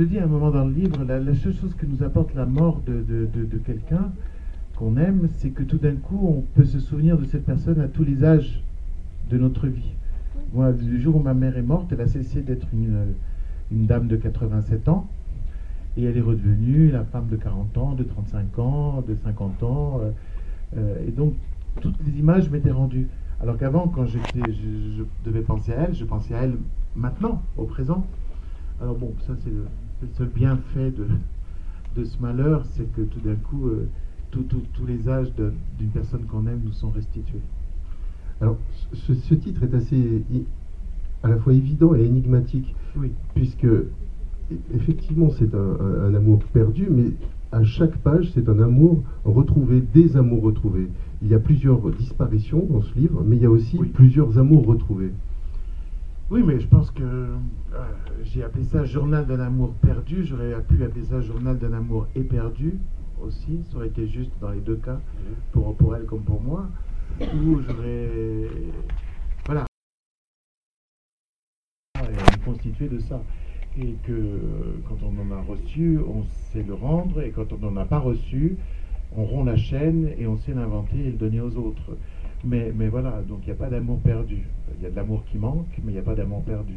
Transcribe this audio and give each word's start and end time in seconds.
le 0.00 0.06
dis 0.06 0.18
à 0.18 0.24
un 0.24 0.28
moment 0.28 0.50
dans 0.50 0.64
le 0.64 0.72
livre, 0.72 1.04
la, 1.04 1.34
seule 1.34 1.54
chose 1.54 1.74
que 1.74 1.84
nous 1.84 2.02
apporte 2.02 2.34
la 2.34 2.46
mort 2.46 2.80
de, 2.86 3.02
de, 3.02 3.58
quelqu'un 3.58 4.10
qu'on 4.76 4.96
aime, 4.96 5.28
c'est 5.36 5.50
que 5.50 5.62
tout 5.62 5.76
d'un 5.76 5.96
coup, 5.96 6.18
on 6.22 6.40
peut 6.54 6.64
se 6.64 6.80
souvenir 6.80 7.18
de 7.18 7.24
cette 7.26 7.44
personne 7.44 7.80
à 7.80 7.88
tous 7.88 8.02
les 8.02 8.24
âges 8.24 8.62
de 9.28 9.36
notre 9.36 9.66
vie. 9.66 9.92
Moi, 10.54 10.72
le 10.72 10.98
jour 10.98 11.16
où 11.16 11.20
ma 11.20 11.34
mère 11.34 11.56
est 11.58 11.62
morte, 11.62 11.92
elle 11.92 12.00
a 12.00 12.06
cessé 12.06 12.40
d'être 12.40 12.66
une, 12.72 13.12
une 13.70 13.86
dame 13.86 14.08
de 14.08 14.16
87 14.16 14.88
ans. 14.88 15.06
Et 15.96 16.04
elle 16.04 16.16
est 16.16 16.22
redevenue 16.22 16.90
la 16.90 17.04
femme 17.04 17.28
de 17.28 17.36
40 17.36 17.76
ans, 17.76 17.92
de 17.92 18.04
35 18.04 18.58
ans, 18.58 19.04
de 19.06 19.14
50 19.14 19.62
ans. 19.64 20.00
Euh, 20.02 20.10
euh, 20.78 21.06
et 21.06 21.10
donc, 21.10 21.34
toutes 21.82 21.96
les 22.06 22.18
images 22.18 22.48
m'étaient 22.48 22.70
rendues. 22.70 23.08
Alors 23.42 23.58
qu'avant, 23.58 23.86
quand 23.88 24.06
j'étais, 24.06 24.50
je, 24.50 25.02
devais 25.26 25.42
penser 25.42 25.72
à 25.72 25.82
elle, 25.82 25.94
je 25.94 26.04
pensais 26.04 26.34
à 26.34 26.44
elle 26.44 26.54
maintenant, 26.96 27.42
au 27.58 27.64
présent. 27.64 28.06
Alors 28.80 28.94
bon, 28.94 29.12
ça 29.26 29.34
c'est 29.44 29.50
le, 29.50 29.66
seul 30.16 30.28
bienfait 30.28 30.90
de, 30.90 31.06
de 31.96 32.04
ce 32.04 32.20
malheur, 32.20 32.64
c'est 32.72 32.90
que 32.92 33.02
tout 33.02 33.20
d'un 33.20 33.34
coup, 33.34 33.68
euh, 33.68 33.88
tous 34.30 34.86
les 34.86 35.08
âges 35.08 35.32
d'une 35.78 35.90
personne 35.90 36.22
qu'on 36.24 36.46
aime 36.46 36.60
nous 36.64 36.72
sont 36.72 36.90
restitués. 36.90 37.40
Alors, 38.40 38.56
ce, 38.94 39.34
titre 39.34 39.64
est 39.64 39.74
assez 39.74 40.22
à 41.22 41.28
la 41.28 41.36
fois 41.36 41.52
évident 41.52 41.94
et 41.94 42.04
énigmatique, 42.04 42.74
oui. 42.96 43.10
puisque 43.34 43.66
effectivement 44.74 45.30
c'est 45.38 45.54
un, 45.54 46.14
amour 46.14 46.42
perdu, 46.52 46.88
mais 46.90 47.12
à 47.52 47.62
chaque 47.64 47.96
page 47.98 48.30
c'est 48.32 48.48
un 48.48 48.60
amour 48.60 49.02
retrouvé, 49.24 49.82
des 49.92 50.16
amours 50.16 50.42
retrouvés. 50.42 50.88
Il 51.22 51.28
y 51.28 51.34
a 51.34 51.38
plusieurs 51.38 51.90
disparitions 51.90 52.66
dans 52.70 52.80
ce 52.80 52.98
livre, 52.98 53.22
mais 53.26 53.36
il 53.36 53.42
y 53.42 53.46
a 53.46 53.50
aussi 53.50 53.76
plusieurs 53.76 54.38
amours 54.38 54.64
retrouvés. 54.64 55.12
Oui, 56.30 56.44
mais 56.44 56.60
je 56.60 56.66
pense 56.68 56.92
que 56.92 57.02
euh, 57.02 57.36
j'ai 58.22 58.44
appelé 58.44 58.62
ça 58.62 58.84
journal 58.84 59.26
d'un 59.26 59.40
amour 59.40 59.74
perdu. 59.82 60.24
J'aurais 60.24 60.54
pu 60.62 60.84
appeler 60.84 61.04
ça 61.04 61.20
journal 61.20 61.58
d'un 61.58 61.72
amour 61.72 62.06
éperdu 62.14 62.78
aussi. 63.20 63.64
Ça 63.68 63.78
aurait 63.78 63.88
été 63.88 64.06
juste 64.06 64.30
dans 64.40 64.50
les 64.50 64.60
deux 64.60 64.76
cas, 64.76 65.00
pour, 65.50 65.74
pour 65.76 65.96
elle 65.96 66.04
comme 66.04 66.22
pour 66.22 66.40
moi. 66.40 66.68
Ou 67.20 67.60
j'aurais. 67.62 68.46
Voilà. 69.44 69.66
constitué 72.44 72.86
de 72.86 73.00
ça. 73.00 73.20
Et 73.76 73.96
que 74.04 74.40
quand 74.88 74.98
on 75.02 75.20
en 75.20 75.36
a 75.36 75.42
reçu, 75.42 75.98
on 75.98 76.22
sait 76.52 76.62
le 76.62 76.74
rendre. 76.74 77.22
Et 77.22 77.30
quand 77.30 77.52
on 77.52 77.58
n'en 77.58 77.76
a 77.76 77.84
pas 77.84 77.98
reçu, 77.98 78.56
on 79.16 79.24
rompt 79.24 79.46
la 79.46 79.56
chaîne 79.56 80.12
et 80.16 80.28
on 80.28 80.36
sait 80.36 80.54
l'inventer 80.54 81.00
et 81.00 81.10
le 81.10 81.18
donner 81.18 81.40
aux 81.40 81.56
autres. 81.56 81.96
Mais, 82.44 82.72
mais 82.74 82.88
voilà, 82.88 83.22
donc 83.28 83.40
il 83.42 83.46
n'y 83.46 83.52
a 83.52 83.56
pas 83.56 83.68
d'amour 83.68 83.98
perdu. 84.00 84.38
Il 84.78 84.82
y 84.82 84.86
a 84.86 84.90
de 84.90 84.96
l'amour 84.96 85.24
qui 85.26 85.38
manque, 85.38 85.66
mais 85.84 85.92
il 85.92 85.94
n'y 85.94 86.00
a 86.00 86.02
pas 86.02 86.14
d'amour 86.14 86.42
perdu. 86.42 86.74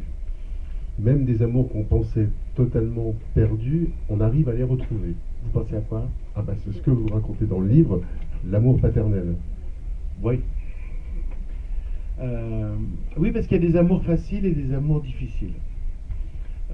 Même 0.98 1.24
des 1.24 1.42
amours 1.42 1.70
qu'on 1.70 1.84
pensait 1.84 2.28
totalement 2.54 3.14
perdus, 3.34 3.88
on 4.08 4.20
arrive 4.20 4.48
à 4.48 4.52
les 4.52 4.62
retrouver. 4.62 5.14
Vous 5.44 5.50
pensez 5.50 5.74
à 5.74 5.80
quoi? 5.80 6.08
Ah 6.36 6.42
bah 6.42 6.54
c'est 6.64 6.72
ce 6.72 6.80
que 6.80 6.90
vous 6.90 7.06
racontez 7.08 7.46
dans 7.46 7.60
le 7.60 7.68
livre, 7.68 8.02
l'amour 8.46 8.80
paternel. 8.80 9.34
Oui. 10.22 10.40
Euh, 12.20 12.76
oui, 13.16 13.32
parce 13.32 13.46
qu'il 13.46 13.60
y 13.60 13.66
a 13.66 13.70
des 13.70 13.76
amours 13.76 14.04
faciles 14.04 14.46
et 14.46 14.52
des 14.52 14.72
amours 14.72 15.00
difficiles. 15.00 15.54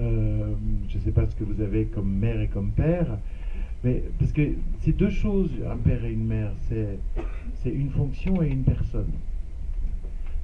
Euh, 0.00 0.52
je 0.88 0.98
ne 0.98 1.02
sais 1.02 1.10
pas 1.10 1.26
ce 1.26 1.34
que 1.34 1.44
vous 1.44 1.60
avez 1.60 1.86
comme 1.86 2.10
mère 2.10 2.40
et 2.40 2.48
comme 2.48 2.70
père, 2.70 3.18
mais 3.82 4.02
parce 4.18 4.32
que 4.32 4.42
c'est 4.80 4.96
deux 4.96 5.10
choses, 5.10 5.50
un 5.68 5.76
père 5.76 6.04
et 6.04 6.12
une 6.12 6.26
mère, 6.26 6.52
c'est 6.68 7.70
une 7.70 7.90
fonction 7.90 8.42
et 8.42 8.48
une 8.48 8.62
personne. 8.62 9.10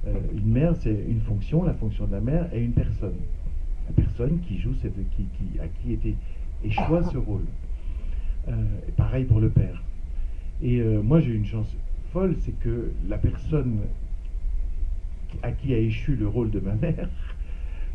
Euh, 0.07 0.13
une 0.33 0.51
mère, 0.51 0.75
c'est 0.79 0.97
une 1.07 1.21
fonction, 1.21 1.63
la 1.63 1.73
fonction 1.73 2.07
de 2.07 2.13
la 2.13 2.21
mère, 2.21 2.47
et 2.53 2.63
une 2.63 2.71
personne. 2.71 3.15
La 3.87 4.03
personne 4.03 4.39
qui 4.39 4.57
joue, 4.59 4.73
cette, 4.81 4.95
qui, 5.15 5.23
qui, 5.23 5.59
à 5.59 5.67
qui 5.67 5.93
était 5.93 6.15
échoua 6.63 7.03
ce 7.03 7.17
rôle. 7.17 7.45
Euh, 8.47 8.53
pareil 8.95 9.25
pour 9.25 9.39
le 9.39 9.49
père. 9.49 9.83
Et 10.63 10.79
euh, 10.79 11.01
moi, 11.01 11.19
j'ai 11.19 11.33
une 11.33 11.45
chance 11.45 11.67
folle, 12.11 12.35
c'est 12.39 12.57
que 12.59 12.91
la 13.07 13.17
personne 13.17 13.79
à 15.43 15.51
qui 15.51 15.73
a 15.73 15.77
échu 15.77 16.15
le 16.15 16.27
rôle 16.27 16.49
de 16.49 16.59
ma 16.59 16.73
mère, 16.73 17.09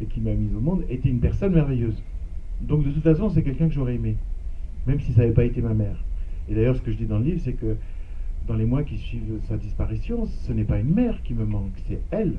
et 0.00 0.06
qui 0.06 0.20
m'a 0.20 0.34
mise 0.34 0.54
au 0.54 0.60
monde, 0.60 0.84
était 0.88 1.08
une 1.08 1.20
personne 1.20 1.54
merveilleuse. 1.54 2.00
Donc 2.60 2.84
de 2.84 2.90
toute 2.90 3.02
façon, 3.02 3.28
c'est 3.30 3.42
quelqu'un 3.42 3.66
que 3.66 3.74
j'aurais 3.74 3.96
aimé 3.96 4.16
même 4.86 5.00
si 5.00 5.12
ça 5.12 5.20
n'avait 5.20 5.32
pas 5.32 5.44
été 5.44 5.60
ma 5.60 5.74
mère. 5.74 6.02
Et 6.48 6.54
d'ailleurs, 6.54 6.76
ce 6.76 6.82
que 6.82 6.90
je 6.90 6.96
dis 6.96 7.06
dans 7.06 7.18
le 7.18 7.24
livre, 7.24 7.40
c'est 7.42 7.52
que 7.52 7.76
dans 8.46 8.54
les 8.54 8.64
mois 8.64 8.82
qui 8.82 8.98
suivent 8.98 9.40
sa 9.48 9.56
disparition, 9.56 10.26
ce 10.26 10.52
n'est 10.52 10.64
pas 10.64 10.78
une 10.78 10.92
mère 10.92 11.22
qui 11.22 11.34
me 11.34 11.44
manque, 11.44 11.72
c'est 11.88 12.00
elle. 12.10 12.34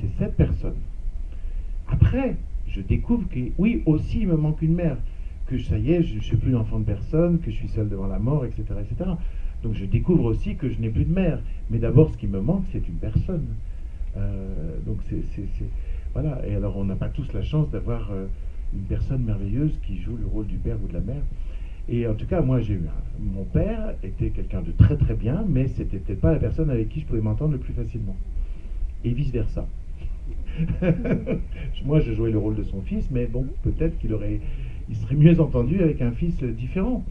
C'est 0.00 0.10
cette 0.18 0.36
personne. 0.36 0.76
Après, 1.88 2.36
je 2.68 2.80
découvre 2.80 3.28
que 3.28 3.38
oui, 3.58 3.82
aussi, 3.86 4.20
il 4.20 4.28
me 4.28 4.36
manque 4.36 4.62
une 4.62 4.74
mère. 4.74 4.96
Que 5.46 5.58
ça 5.58 5.76
y 5.76 5.92
est, 5.92 6.02
je 6.02 6.14
ne 6.16 6.20
suis 6.20 6.36
plus 6.36 6.52
l'enfant 6.52 6.78
de 6.78 6.84
personne, 6.84 7.40
que 7.40 7.50
je 7.50 7.56
suis 7.56 7.68
seul 7.68 7.88
devant 7.88 8.06
la 8.06 8.18
mort, 8.18 8.44
etc., 8.44 8.62
etc. 8.80 9.10
Donc 9.62 9.74
je 9.74 9.84
découvre 9.84 10.24
aussi 10.24 10.56
que 10.56 10.68
je 10.68 10.80
n'ai 10.80 10.88
plus 10.88 11.04
de 11.04 11.12
mère. 11.12 11.40
Mais 11.70 11.78
d'abord, 11.78 12.10
ce 12.10 12.16
qui 12.16 12.26
me 12.26 12.40
manque, 12.40 12.64
c'est 12.72 12.86
une 12.88 12.94
personne. 12.94 13.46
Euh, 14.16 14.78
donc 14.86 14.98
c'est, 15.08 15.22
voilà. 16.12 16.40
Et 16.46 16.54
alors, 16.54 16.76
on 16.76 16.84
n'a 16.84 16.96
pas 16.96 17.08
tous 17.08 17.32
la 17.32 17.42
chance 17.42 17.70
d'avoir 17.70 18.10
euh, 18.12 18.26
une 18.74 18.84
personne 18.84 19.24
merveilleuse 19.24 19.78
qui 19.86 19.98
joue 20.00 20.16
le 20.16 20.26
rôle 20.26 20.46
du 20.46 20.56
père 20.56 20.76
ou 20.82 20.88
de 20.88 20.94
la 20.94 21.00
mère. 21.00 21.22
Et 21.88 22.06
en 22.06 22.14
tout 22.14 22.26
cas, 22.26 22.40
moi, 22.40 22.60
j'ai 22.60 22.74
eu 22.74 22.82
mon 23.20 23.44
père 23.44 23.94
était 24.02 24.30
quelqu'un 24.30 24.62
de 24.62 24.70
très 24.72 24.96
très 24.96 25.14
bien, 25.14 25.44
mais 25.48 25.68
c'était 25.68 25.98
peut-être 25.98 26.20
pas 26.20 26.32
la 26.32 26.38
personne 26.38 26.70
avec 26.70 26.88
qui 26.88 27.00
je 27.00 27.06
pouvais 27.06 27.20
m'entendre 27.20 27.52
le 27.52 27.58
plus 27.58 27.72
facilement. 27.72 28.16
Et 29.04 29.10
vice 29.10 29.30
versa. 29.30 29.66
moi, 31.84 32.00
je 32.00 32.12
jouais 32.12 32.30
le 32.30 32.38
rôle 32.38 32.54
de 32.54 32.62
son 32.62 32.82
fils, 32.82 33.10
mais 33.10 33.26
bon, 33.26 33.46
peut-être 33.62 33.98
qu'il 33.98 34.12
aurait, 34.14 34.40
il 34.88 34.96
serait 34.96 35.16
mieux 35.16 35.40
entendu 35.40 35.80
avec 35.82 36.00
un 36.02 36.12
fils 36.12 36.42
différent. 36.42 37.04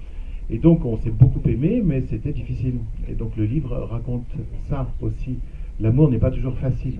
Et 0.49 0.57
donc, 0.57 0.85
on 0.85 0.97
s'est 0.97 1.11
beaucoup 1.11 1.41
aimé, 1.47 1.81
mais 1.83 2.03
c'était 2.09 2.33
difficile. 2.33 2.75
Et 3.09 3.13
donc, 3.13 3.35
le 3.37 3.45
livre 3.45 3.75
raconte 3.75 4.27
ça 4.69 4.89
aussi. 5.01 5.37
L'amour 5.79 6.09
n'est 6.09 6.19
pas 6.19 6.31
toujours 6.31 6.57
facile. 6.57 6.99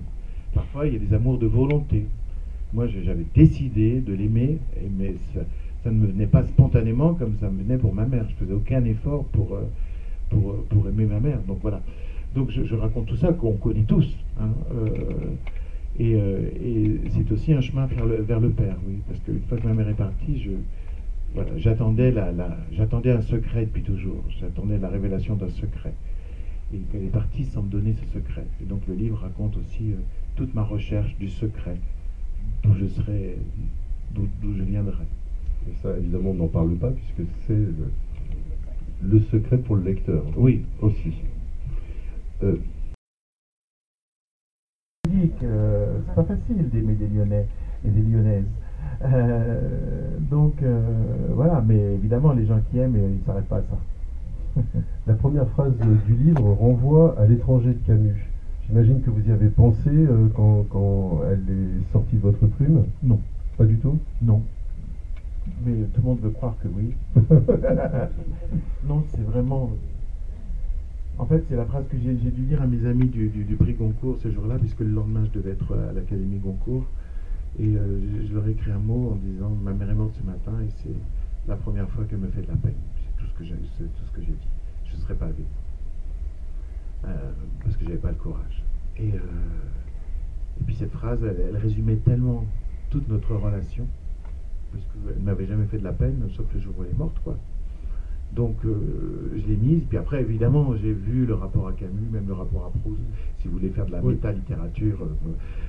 Parfois, 0.53 0.87
il 0.87 0.93
y 0.93 0.95
a 0.97 0.99
des 0.99 1.13
amours 1.13 1.37
de 1.37 1.47
volonté. 1.47 2.05
Moi, 2.73 2.87
j'avais 2.87 3.25
décidé 3.35 3.99
de 3.99 4.13
l'aimer, 4.13 4.57
mais 4.97 5.15
ça, 5.33 5.91
ne 5.91 5.95
me 5.95 6.07
venait 6.07 6.25
pas 6.25 6.43
spontanément 6.45 7.13
comme 7.15 7.35
ça 7.41 7.49
me 7.49 7.63
venait 7.63 7.77
pour 7.77 7.93
ma 7.93 8.05
mère. 8.05 8.25
Je 8.29 8.35
faisais 8.35 8.53
aucun 8.53 8.83
effort 8.85 9.25
pour, 9.25 9.55
euh, 9.55 9.67
pour, 10.29 10.51
euh, 10.51 10.65
pour 10.69 10.87
aimer 10.87 11.05
ma 11.05 11.19
mère. 11.19 11.39
Donc 11.47 11.59
voilà. 11.61 11.81
Donc 12.33 12.49
je, 12.49 12.75
raconte 12.75 13.07
tout 13.07 13.17
ça 13.17 13.33
qu'on 13.33 13.53
connaît 13.53 13.83
tous. 13.83 14.15
Hein, 14.39 14.51
euh, 14.73 15.33
et, 15.99 17.01
c'est 17.09 17.29
aussi 17.33 17.51
un 17.51 17.59
chemin 17.59 17.87
vers 17.87 18.05
le, 18.05 18.21
vers 18.21 18.39
le 18.39 18.49
père, 18.49 18.77
oui. 18.87 18.99
Parce 19.05 19.19
qu'une 19.19 19.41
fois 19.41 19.57
que 19.57 19.67
ma 19.67 19.73
mère 19.73 19.89
est 19.89 19.93
partie, 19.93 20.41
je, 20.41 20.51
voilà, 21.33 21.49
j'attendais 21.57 22.11
la, 22.11 22.31
j'attendais 22.71 23.11
un 23.11 23.21
secret 23.21 23.65
depuis 23.65 23.83
toujours. 23.83 24.23
J'attendais 24.39 24.77
la 24.77 24.87
révélation 24.87 25.35
d'un 25.35 25.49
secret. 25.49 25.93
Et 26.73 26.77
qu'elle 26.89 27.03
est 27.03 27.11
partie 27.11 27.43
sans 27.43 27.63
me 27.63 27.69
donner 27.69 27.93
ce 27.93 28.17
secret. 28.17 28.45
Et 28.61 28.65
donc 28.65 28.79
le 28.87 28.93
livre 28.93 29.17
raconte 29.17 29.57
aussi 29.57 29.93
toute 30.37 30.55
ma 30.55 30.63
recherche 30.63 31.17
du 31.17 31.27
secret 31.27 31.75
d'où 32.63 32.73
je 32.75 32.87
serai, 32.87 33.37
d'où 34.13 34.27
je 34.43 34.63
viendrai. 34.63 35.05
Et 35.69 35.73
ça, 35.81 35.97
évidemment, 35.97 36.31
on 36.31 36.35
n'en 36.35 36.47
parle 36.47 36.75
pas 36.75 36.91
puisque 36.91 37.29
c'est 37.47 37.65
le, 39.03 39.19
secret 39.31 39.57
pour 39.57 39.75
le 39.75 39.83
lecteur. 39.83 40.23
Oui. 40.35 40.63
Aussi. 40.81 41.13
Euh, 45.43 45.99
c'est 46.07 46.15
pas 46.15 46.23
facile 46.23 46.69
d'aimer 46.69 46.93
des 46.93 47.07
Lyonnais 47.07 47.47
et 47.85 47.89
des 47.89 48.01
Lyonnaises. 48.01 48.45
Euh, 49.03 50.17
donc 50.19 50.61
euh, 50.63 50.81
voilà, 51.33 51.63
mais 51.65 51.93
évidemment, 51.95 52.33
les 52.33 52.45
gens 52.45 52.59
qui 52.69 52.79
aiment, 52.79 52.95
ils 52.95 53.19
ne 53.19 53.25
s'arrêtent 53.25 53.47
pas 53.47 53.57
à 53.57 53.61
ça. 53.61 54.61
La 55.07 55.13
première 55.13 55.47
phrase 55.49 55.73
du 56.07 56.13
livre 56.15 56.51
renvoie 56.53 57.19
à 57.19 57.25
l'étranger 57.25 57.73
de 57.73 57.85
Camus. 57.85 58.30
J'imagine 58.71 59.01
que 59.01 59.09
vous 59.09 59.27
y 59.27 59.31
avez 59.33 59.49
pensé 59.49 59.89
euh, 59.89 60.29
quand, 60.33 61.23
elle 61.29 61.43
est 61.53 61.91
sortie 61.91 62.15
de 62.15 62.21
votre 62.21 62.47
plume 62.47 62.85
Non. 63.03 63.19
Pas 63.57 63.65
du 63.65 63.77
tout? 63.77 63.99
Non. 64.21 64.41
Mais 65.65 65.73
tout 65.93 65.99
le 65.99 66.07
monde 66.07 66.19
veut 66.21 66.29
croire 66.29 66.55
que 66.63 66.69
oui. 66.69 66.93
non, 68.87 69.03
c'est 69.09 69.23
vraiment. 69.23 69.71
En 71.17 71.25
fait, 71.25 71.43
c'est 71.49 71.57
la 71.57 71.65
phrase 71.65 71.83
que 71.89 71.97
j'ai 71.97 72.13
dû 72.13 72.43
lire 72.43 72.61
à 72.61 72.65
mes 72.65 72.85
amis 72.85 73.07
du, 73.07 73.57
prix 73.59 73.73
Goncourt 73.73 74.19
ce 74.23 74.31
jour-là, 74.31 74.55
puisque 74.57 74.79
le 74.79 74.91
lendemain, 74.91 75.25
je 75.25 75.37
devais 75.37 75.51
être 75.51 75.75
à 75.75 75.91
l'Académie 75.91 76.39
Goncourt. 76.39 76.85
Et 77.59 77.75
euh, 77.75 77.99
je, 78.25 78.33
leur 78.33 78.47
ai 78.47 78.51
écrit 78.51 78.71
un 78.71 78.79
mot 78.79 79.11
en 79.11 79.15
disant 79.15 79.49
Ma 79.61 79.73
mère 79.73 79.89
est 79.89 79.95
morte 79.95 80.15
ce 80.17 80.25
matin 80.25 80.53
et 80.65 80.69
c'est 80.81 80.95
la 81.45 81.57
première 81.57 81.89
fois 81.89 82.05
qu'elle 82.05 82.19
me 82.19 82.29
fait 82.29 82.43
de 82.43 82.47
la 82.47 82.55
peine. 82.55 82.79
C'est 82.95 83.21
tout 83.21 83.27
ce 83.27 83.37
que 83.37 83.43
j'ai 83.43 84.31
dit. 84.31 84.47
Je 84.85 84.95
ne 84.95 85.01
serai 85.01 85.15
pas 85.15 85.25
avec 85.25 85.39
euh, 85.39 85.70
parce 87.01 87.75
que 87.77 87.85
j'avais 87.85 87.97
pas 87.97 88.09
le 88.09 88.15
courage. 88.15 88.63
Et, 88.97 89.13
euh, 89.13 89.17
et 90.59 90.63
puis 90.65 90.75
cette 90.75 90.91
phrase, 90.91 91.19
elle, 91.23 91.57
résumait 91.57 91.95
tellement 91.97 92.45
toute 92.89 93.07
notre 93.09 93.33
relation, 93.35 93.87
puisqu'elle 94.71 95.23
m'avait 95.23 95.47
jamais 95.47 95.65
fait 95.65 95.77
de 95.79 95.83
la 95.83 95.93
peine, 95.93 96.27
sauf 96.35 96.45
le 96.53 96.59
jour 96.59 96.73
où 96.77 96.83
elle 96.83 96.91
est 96.91 96.97
morte, 96.97 97.17
quoi. 97.23 97.37
Donc 98.33 98.55
euh, 98.63 99.33
je 99.35 99.45
l'ai 99.45 99.57
mise, 99.57 99.83
puis 99.89 99.97
après 99.97 100.21
évidemment 100.21 100.73
j'ai 100.77 100.93
vu 100.93 101.25
le 101.25 101.33
rapport 101.33 101.67
à 101.67 101.73
Camus, 101.73 102.07
même 102.13 102.27
le 102.27 102.33
rapport 102.33 102.65
à 102.65 102.79
Proust, 102.79 103.01
si 103.39 103.47
vous 103.49 103.55
voulez 103.55 103.69
faire 103.69 103.85
de 103.85 103.91
la 103.91 104.01
méta-littérature, 104.01 105.05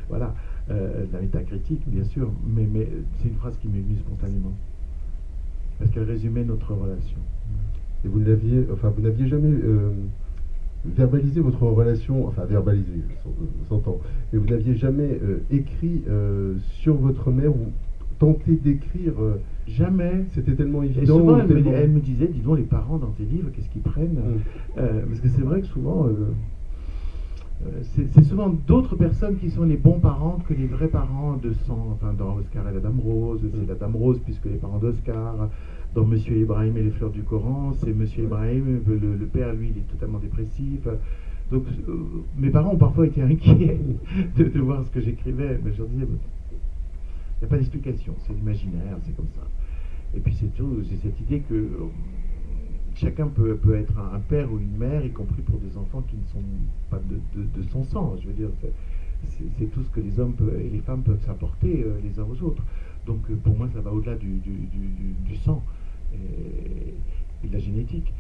voilà, 0.09 0.33
de 0.69 1.13
la 1.13 1.21
méta-critique 1.21 1.83
bien 1.89 2.05
sûr, 2.05 2.31
mais, 2.47 2.69
mais 2.73 2.89
c'est 3.19 3.29
une 3.29 3.35
phrase 3.35 3.57
qui 3.61 3.67
m'est 3.67 3.81
venue 3.81 3.99
spontanément. 3.99 4.53
parce 5.81 5.91
qu'elle 5.91 6.05
résumait 6.05 6.45
notre 6.45 6.73
relation. 6.73 7.19
Et 8.05 8.09
vous 8.09 8.21
n'aviez, 8.21 8.65
enfin, 8.73 8.91
vous 8.91 9.03
n'aviez 9.03 9.27
jamais 9.27 9.51
verbalisé 10.85 11.41
votre 11.41 11.63
relation, 11.63 12.27
enfin 12.27 12.45
verbalisé, 12.45 13.03
s'entend, 13.69 13.99
mais 14.33 14.39
vous 14.39 14.47
n'aviez 14.47 14.75
jamais 14.75 15.21
écrit 15.51 16.03
sur 16.61 16.97
votre 16.97 17.31
mère 17.31 17.53
ou 17.53 17.71
tenté 18.19 18.57
d'écrire 18.57 19.15
Jamais. 19.67 20.25
C'était 20.31 20.55
tellement 20.55 20.83
évident. 20.83 21.03
Et 21.03 21.07
souvent, 21.07 21.39
elle, 21.39 21.91
me, 21.91 22.01
disait, 22.01 22.27
dis 22.27 22.41
donc, 22.41 22.59
les 22.59 22.65
parents 22.65 22.99
dans 22.99 23.11
tes 23.11 23.25
livres, 23.25 23.51
qu'est-ce 23.55 23.69
qu'ils 23.69 23.83
prennent? 23.83 24.19
Mm. 24.77 24.83
Parce 25.07 25.21
que 25.21 25.29
c'est 25.29 25.43
vrai 25.43 25.61
que 25.61 25.67
souvent, 25.67 26.07
euh, 26.07 26.33
c'est 27.95 28.25
souvent 28.25 28.49
d'autres 28.49 28.97
personnes 28.97 29.39
qui 29.39 29.51
sont 29.51 29.65
les 29.65 29.77
bons 29.77 30.01
parents 30.01 30.39
que 30.49 30.55
les 30.55 30.67
vrais 30.67 30.89
parents 30.89 31.37
de 31.37 31.53
sang. 31.67 31.89
Enfin, 31.93 32.13
dans 32.13 32.37
Oscar 32.37 32.69
et 32.69 32.75
la 32.75 32.81
Dame 32.81 33.01
Rose, 33.01 33.41
c'est 33.43 33.69
la 33.69 33.75
Dame 33.75 33.97
Rose 33.97 34.21
puisque 34.25 34.47
les 34.47 34.57
parents 34.57 34.79
d'Oscar. 34.79 35.49
Dans 35.95 36.07
Monsieur 36.07 36.39
Ibrahim 36.39 36.75
et 36.79 36.83
les 36.85 36.91
fleurs 36.91 37.11
du 37.11 37.23
Coran, 37.23 37.75
c'est 37.75 37.93
Monsieur 37.93 38.25
Ibrahim, 38.25 38.81
le, 38.87 39.27
père, 39.27 39.53
lui, 39.53 39.73
il 39.75 39.79
est 39.79 39.91
totalement 39.91 40.19
dépressif. 40.19 40.89
Donc, 41.51 41.65
euh, 41.87 41.95
mes 42.39 42.49
parents 42.49 42.73
ont 42.73 42.79
parfois 42.79 43.07
été 43.07 43.21
inquiets 43.21 43.79
de, 44.37 44.61
voir 44.61 44.83
ce 44.87 44.91
que 44.91 45.01
j'écrivais, 45.01 45.61
mais 45.63 45.71
je 45.75 45.79
leur 45.81 45.89
disais, 45.89 46.07
il 46.07 47.41
n'y 47.41 47.45
a 47.45 47.47
pas 47.47 47.59
d'explication, 47.59 48.15
c'est 48.27 48.33
l'imaginaire, 48.33 48.97
c'est 49.05 49.15
comme 49.15 49.29
ça. 49.35 49.43
Et 50.17 50.21
puis 50.21 50.35
c'est 50.41 50.55
tout, 50.55 50.79
j'ai 50.89 50.97
cette 50.97 51.21
idée 51.21 51.41
que 51.41 51.69
chacun 52.95 53.27
peut, 53.29 53.57
peut 53.57 53.77
être 53.77 53.95
un, 53.99 54.21
père 54.21 54.53
ou 54.53 54.59
une 54.59 54.77
mère, 54.77 55.05
y 55.05 55.11
compris 55.11 55.43
pour 55.43 55.59
des 55.59 55.77
enfants 55.77 56.03
qui 56.09 56.17
ne 56.17 56.25
sont 56.33 56.47
pas 56.91 56.99
de, 56.99 57.63
son 57.71 57.85
sang. 57.85 58.17
Je 58.21 58.29
veux 58.29 58.35
dire, 58.35 58.49
c'est 59.29 59.71
tout 59.73 59.83
ce 59.83 59.89
que 59.91 60.01
les 60.01 60.19
hommes 60.19 60.35
et 60.59 60.69
les 60.69 60.81
femmes 60.81 61.03
peuvent 61.03 61.23
s'apporter 61.25 61.85
euh, 61.87 61.99
les 62.03 62.19
uns 62.19 62.25
aux 62.25 62.43
autres. 62.45 62.63
Donc 63.07 63.19
euh, 63.31 63.35
pour 63.43 63.57
moi, 63.57 63.69
ça 63.73 63.81
va 63.81 63.93
au-delà 63.93 64.17
du, 64.17 64.39
du, 64.39 65.37
sang 65.37 65.63
et, 66.15 67.47
de 67.47 67.53
la 67.53 67.59
génétique. 67.59 68.13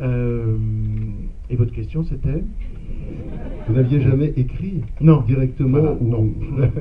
Euh, 0.00 0.56
et 1.50 1.56
votre 1.56 1.72
question, 1.72 2.02
c'était? 2.02 2.42
Vous 3.68 3.74
n'aviez 3.74 4.00
jamais 4.00 4.32
écrit 4.36 4.82
non. 5.00 5.22
directement 5.22 5.96
Non. 6.00 6.32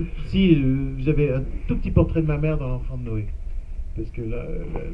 si, 0.26 0.62
j'avais 0.98 1.32
un 1.32 1.42
tout 1.66 1.76
petit 1.76 1.90
portrait 1.90 2.22
de 2.22 2.26
ma 2.26 2.38
mère 2.38 2.58
dans 2.58 2.68
l'enfant 2.68 2.96
de 2.96 3.04
Noé 3.04 3.26
parce 3.96 4.10
que 4.10 4.22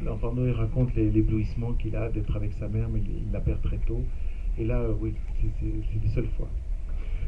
l'enfant 0.05 0.33
Noé 0.33 0.51
raconte 0.51 0.95
l'éblouissement 0.95 1.73
qu'il 1.73 1.95
a 1.95 2.09
d'être 2.09 2.35
avec 2.35 2.53
sa 2.53 2.67
mère, 2.67 2.89
mais 2.91 2.99
il, 2.99 3.31
la 3.31 3.39
perd 3.39 3.61
très 3.61 3.77
tôt. 3.77 4.01
Et 4.59 4.65
là, 4.65 4.79
euh, 4.79 4.93
oui, 4.99 5.13
c'est 5.41 6.03
les 6.03 6.09
seules 6.09 6.27
fois. 6.37 6.47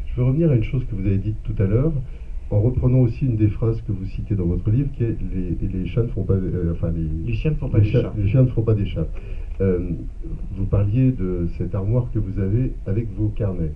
Je 0.07 0.15
veux 0.19 0.27
revenir 0.27 0.49
à 0.51 0.55
une 0.55 0.63
chose 0.63 0.83
que 0.85 0.95
vous 0.95 1.05
avez 1.05 1.17
dite 1.17 1.37
tout 1.43 1.55
à 1.61 1.65
l'heure, 1.65 1.93
en 2.49 2.61
reprenant 2.61 2.99
aussi 2.99 3.25
une 3.25 3.35
des 3.35 3.49
phrases 3.49 3.81
que 3.81 3.91
vous 3.91 4.05
citez 4.05 4.35
dans 4.35 4.45
votre 4.45 4.69
livre, 4.71 4.89
qui 4.97 5.03
est 5.03 5.15
les, 5.31 5.67
les 5.67 5.85
chats 5.85 6.01
ne 6.01 6.07
font 6.07 6.23
pas, 6.23 6.33
euh, 6.33 6.73
enfin 6.73 6.91
les, 6.91 7.33
chiens 7.33 7.51
ne 7.51 7.55
font 7.55 7.69
pas 7.69 7.79
des 7.79 7.91
chats. 7.91 8.13
Les 8.17 8.27
chiens 8.27 8.41
ne 8.41 8.47
font 8.47 8.63
pas 8.63 8.73
des 8.73 8.87
chats. 8.87 9.07
Euh, 9.61 9.91
vous 10.55 10.65
parliez 10.65 11.11
de 11.11 11.47
cette 11.57 11.75
armoire 11.75 12.07
que 12.11 12.19
vous 12.19 12.39
avez 12.39 12.73
avec 12.87 13.07
vos 13.13 13.27
carnets, 13.27 13.73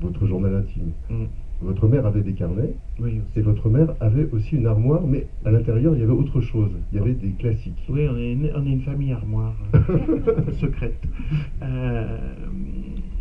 votre 0.00 0.26
journal 0.26 0.54
intime. 0.56 0.90
Mm. 1.08 1.24
Votre 1.62 1.88
mère 1.88 2.06
avait 2.06 2.22
des 2.22 2.32
carnets, 2.32 2.74
oui, 2.98 3.20
et 3.36 3.40
votre 3.42 3.68
mère 3.68 3.94
avait 4.00 4.26
aussi 4.32 4.56
une 4.56 4.66
armoire, 4.66 5.06
mais 5.06 5.26
à 5.44 5.50
l'intérieur, 5.50 5.94
il 5.94 6.00
y 6.00 6.02
avait 6.02 6.12
autre 6.12 6.40
chose. 6.40 6.70
Il 6.90 6.98
y 6.98 7.00
avait 7.00 7.12
des 7.12 7.32
classiques. 7.32 7.84
Oui, 7.90 8.06
on 8.10 8.16
est 8.16 8.32
une, 8.32 8.50
on 8.54 8.64
est 8.64 8.72
une 8.72 8.80
famille 8.80 9.12
armoire 9.12 9.54
secrète. 10.60 11.02
Euh, 11.62 12.18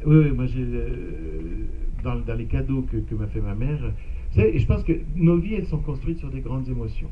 oui, 0.05 0.31
moi, 0.31 0.45
j'ai, 0.45 0.63
euh, 0.63 1.65
dans, 2.01 2.15
dans, 2.19 2.35
les 2.35 2.45
cadeaux 2.45 2.83
que, 2.83 2.97
que 2.97 3.13
m'a 3.13 3.27
fait 3.27 3.41
ma 3.41 3.55
mère, 3.55 3.91
et 4.37 4.59
je 4.59 4.65
pense 4.65 4.83
que 4.83 4.93
nos 5.15 5.37
vies, 5.37 5.55
elles 5.55 5.65
sont 5.65 5.79
construites 5.79 6.19
sur 6.19 6.29
des 6.29 6.41
grandes 6.41 6.69
émotions. 6.69 7.09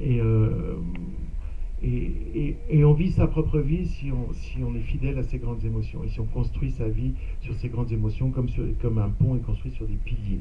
Et 0.00 0.20
euh, 0.20 0.76
et, 1.84 2.84
on 2.84 2.92
vit 2.92 3.10
sa 3.10 3.26
propre 3.26 3.58
vie 3.58 3.86
si 3.86 4.10
on, 4.12 4.74
est 4.74 4.80
fidèle 4.80 5.18
à 5.18 5.22
ses 5.24 5.38
grandes 5.38 5.64
émotions 5.64 6.04
et 6.04 6.08
si 6.08 6.20
on 6.20 6.26
construit 6.26 6.70
sa 6.70 6.88
vie 6.88 7.14
sur 7.40 7.54
ces 7.56 7.68
grandes 7.68 7.92
émotions 7.92 8.30
comme 8.30 8.98
un 8.98 9.10
pont 9.10 9.36
est 9.36 9.40
construit 9.40 9.72
sur 9.72 9.86
des 9.86 9.96
piliers. 9.96 10.40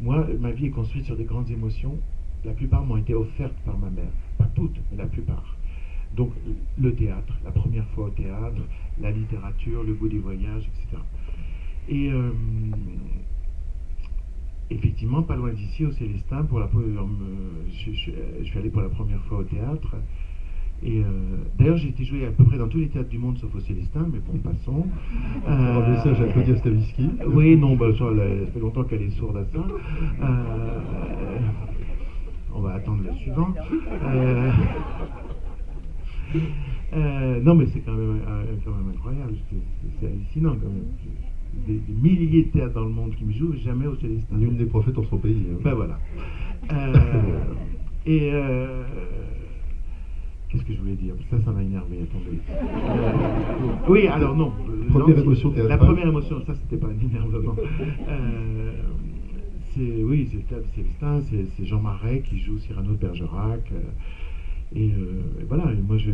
Moi, 0.00 0.26
ma 0.40 0.50
vie 0.50 0.66
est 0.66 0.70
construite 0.70 1.04
sur 1.04 1.16
des 1.16 1.24
grandes 1.24 1.50
émotions. 1.50 1.98
La 2.44 2.52
plupart 2.52 2.84
m'ont 2.84 2.96
été 2.96 3.14
offertes 3.14 3.56
par 3.64 3.78
ma 3.78 3.90
mère. 3.90 4.12
Pas 4.38 4.48
toutes, 4.54 4.76
mais 4.90 4.98
la 4.98 5.06
plupart. 5.06 5.56
Donc 6.14 6.32
le 6.78 6.94
théâtre, 6.94 7.34
la 7.44 7.50
première 7.50 7.86
fois 7.88 8.06
au 8.06 8.10
théâtre, 8.10 8.62
la 9.00 9.10
littérature, 9.10 9.82
le 9.82 9.94
goût 9.94 10.08
des 10.08 10.18
voyages, 10.18 10.68
etc. 10.68 11.02
Et 11.88 12.10
euh, 12.10 12.30
effectivement, 14.70 15.22
pas 15.22 15.36
loin 15.36 15.52
d'ici, 15.52 15.84
au 15.84 15.92
Célestin, 15.92 16.44
pour 16.44 16.58
la, 16.58 16.66
euh, 16.66 17.06
je, 17.70 17.92
je, 17.92 18.44
suis 18.44 18.58
allé 18.58 18.70
pour 18.70 18.82
la 18.82 18.88
première 18.88 19.22
fois 19.24 19.38
au 19.38 19.44
théâtre. 19.44 19.96
Et 20.82 21.00
euh, 21.00 21.04
d'ailleurs, 21.58 21.76
j'ai 21.78 21.88
été 21.88 22.04
joué 22.04 22.26
à 22.26 22.30
peu 22.30 22.44
près 22.44 22.58
dans 22.58 22.68
tous 22.68 22.78
les 22.78 22.88
théâtres 22.88 23.08
du 23.08 23.18
monde 23.18 23.38
sauf 23.38 23.54
au 23.54 23.60
Célestin, 23.60 24.06
mais 24.12 24.18
bon, 24.18 24.38
passons. 24.38 24.86
Euh, 25.48 25.50
un 25.50 25.88
message 25.88 26.20
à 26.20 26.26
Claudia 26.32 26.56
Stavisky. 26.56 27.08
Oui, 27.28 27.56
non, 27.56 27.76
bah, 27.76 27.86
ça, 27.96 28.04
fait 28.52 28.58
longtemps 28.58 28.82
qu'elle 28.82 29.02
est 29.02 29.10
sourde 29.10 29.36
à 29.36 29.44
ça. 29.44 29.58
Euh, 30.22 31.38
on 32.52 32.60
va 32.60 32.74
attendre 32.74 33.02
le 33.04 33.14
suivant. 33.14 33.54
Euh, 36.94 37.40
non, 37.42 37.54
mais 37.54 37.66
c'est 37.66 37.80
quand 37.80 37.92
même, 37.92 38.20
quand 38.64 38.72
même 38.72 38.92
incroyable. 38.92 39.34
C'est 40.00 40.06
hallucinant 40.06 40.56
quand 40.60 40.68
même. 40.68 40.86
Des, 41.66 41.80
milliers 41.88 42.44
de 42.44 42.50
théâtres 42.50 42.74
dans 42.74 42.84
le 42.84 42.90
monde 42.90 43.14
qui 43.14 43.24
me 43.24 43.32
jouent, 43.32 43.54
jamais 43.64 43.86
au 43.86 43.94
Célestin. 43.96 44.36
L'une 44.36 44.56
des 44.56 44.66
prophètes 44.66 44.98
en 44.98 45.04
son 45.04 45.18
pays. 45.18 45.46
Hein. 45.52 45.58
Ben 45.62 45.74
voilà. 45.74 45.98
et 48.06 48.32
Qu'est-ce 50.48 50.64
que 50.64 50.72
je 50.72 50.78
voulais 50.78 50.94
dire 50.94 51.14
Ça, 51.28 51.38
ça 51.44 51.50
m'a 51.50 51.62
énervé, 51.62 51.98
attendez. 52.02 52.38
Euh, 52.50 53.72
oui, 53.88 54.06
alors 54.06 54.36
non. 54.36 54.52
Première 54.90 55.18
émotion 55.18 55.52
La 55.68 55.76
première 55.76 56.06
émotion, 56.06 56.40
ça, 56.46 56.54
c'était 56.54 56.76
pas 56.76 56.86
un 56.86 56.98
énervement. 57.04 57.56
Euh, 58.08 58.72
c'est, 59.74 60.04
oui, 60.04 60.28
c'est 60.30 60.44
Célestin, 60.74 61.20
c'est, 61.56 61.66
Jean 61.66 61.80
Marais 61.80 62.20
qui 62.20 62.38
joue 62.38 62.58
Cyrano 62.58 62.92
de 62.92 62.96
Bergerac. 62.96 63.72
Euh, 63.72 64.76
et, 64.76 64.92
voilà, 65.48 65.64
moi, 65.86 65.96
je, 65.96 66.10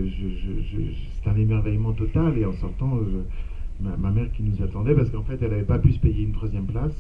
c'est 1.23 1.29
un 1.29 1.37
émerveillement 1.37 1.93
total. 1.93 2.39
Et 2.39 2.47
en 2.47 2.53
sortant, 2.55 3.01
ma, 3.81 3.97
ma, 3.99 4.11
mère 4.11 4.33
qui 4.33 4.43
nous 4.43 4.63
attendait, 4.65 4.95
parce 4.95 5.11
qu'en 5.11 5.25
fait, 5.25 5.39
elle 5.43 5.51
n'avait 5.51 5.63
pas 5.63 5.79
pu 5.79 5.93
se 5.93 5.99
payer 5.99 6.25
une 6.25 6.33
troisième 6.33 6.67
place. 6.67 6.97